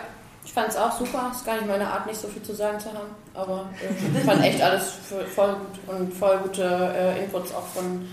ich 0.44 0.52
fand 0.52 0.68
es 0.68 0.76
auch 0.76 0.96
super. 0.96 1.32
Ist 1.34 1.44
gar 1.44 1.56
nicht 1.56 1.66
meine 1.66 1.88
Art, 1.88 2.06
nicht 2.06 2.20
so 2.20 2.28
viel 2.28 2.42
zu 2.42 2.54
sagen 2.54 2.78
zu 2.78 2.88
haben. 2.90 3.10
Aber 3.34 3.70
äh, 3.82 4.18
ich 4.18 4.24
fand 4.24 4.44
echt 4.44 4.62
alles 4.62 4.92
voll 5.34 5.54
gut 5.54 5.96
und 5.98 6.14
voll 6.14 6.38
gute 6.38 6.62
äh, 6.62 7.24
Inputs 7.24 7.52
auch 7.52 7.66
von 7.66 8.06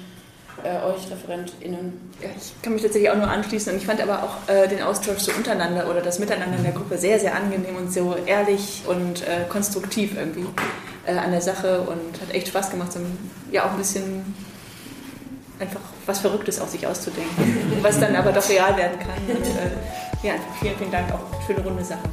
äh, 0.64 0.84
euch 0.86 1.10
ReferentInnen. 1.12 2.12
Ja, 2.22 2.30
ich 2.36 2.62
kann 2.62 2.74
mich 2.74 2.82
tatsächlich 2.82 3.10
auch 3.12 3.16
nur 3.16 3.28
anschließen 3.28 3.74
und 3.74 3.80
ich 3.80 3.86
fand 3.86 4.02
aber 4.02 4.24
auch 4.24 4.50
äh, 4.52 4.68
den 4.68 4.82
Austausch 4.82 5.20
so 5.20 5.32
untereinander 5.32 5.90
oder 5.90 6.02
das 6.02 6.20
Miteinander 6.20 6.58
in 6.58 6.64
der 6.64 6.74
Gruppe 6.74 6.98
sehr, 6.98 7.20
sehr 7.20 7.36
angenehm 7.36 7.76
und 7.76 7.94
so 7.94 8.16
ehrlich 8.26 8.84
und 8.88 9.22
äh, 9.24 9.46
konstruktiv 9.50 10.18
irgendwie 10.18 10.46
äh, 11.06 11.18
an 11.18 11.32
der 11.32 11.42
Sache 11.42 11.82
und 11.82 12.22
hat 12.22 12.34
echt 12.34 12.48
Spaß 12.48 12.72
gemacht, 12.72 12.92
so 12.92 13.00
ja 13.52 13.66
auch 13.66 13.72
ein 13.72 13.78
bisschen 13.78 14.36
einfach 15.60 15.82
was 16.06 16.20
Verrücktes 16.20 16.60
auf 16.60 16.70
sich 16.70 16.86
auszudenken, 16.86 17.80
was 17.82 18.00
dann 18.00 18.16
aber 18.16 18.32
doch 18.32 18.48
real 18.50 18.76
werden 18.78 19.00
kann. 19.00 19.36
Und, 19.36 19.46
äh, 19.46 20.28
ja, 20.28 20.34
vielen, 20.60 20.76
vielen 20.78 20.92
Dank 20.92 21.12
auch 21.12 21.50
eine 21.50 21.60
runde 21.60 21.84
Sache. 21.84 22.10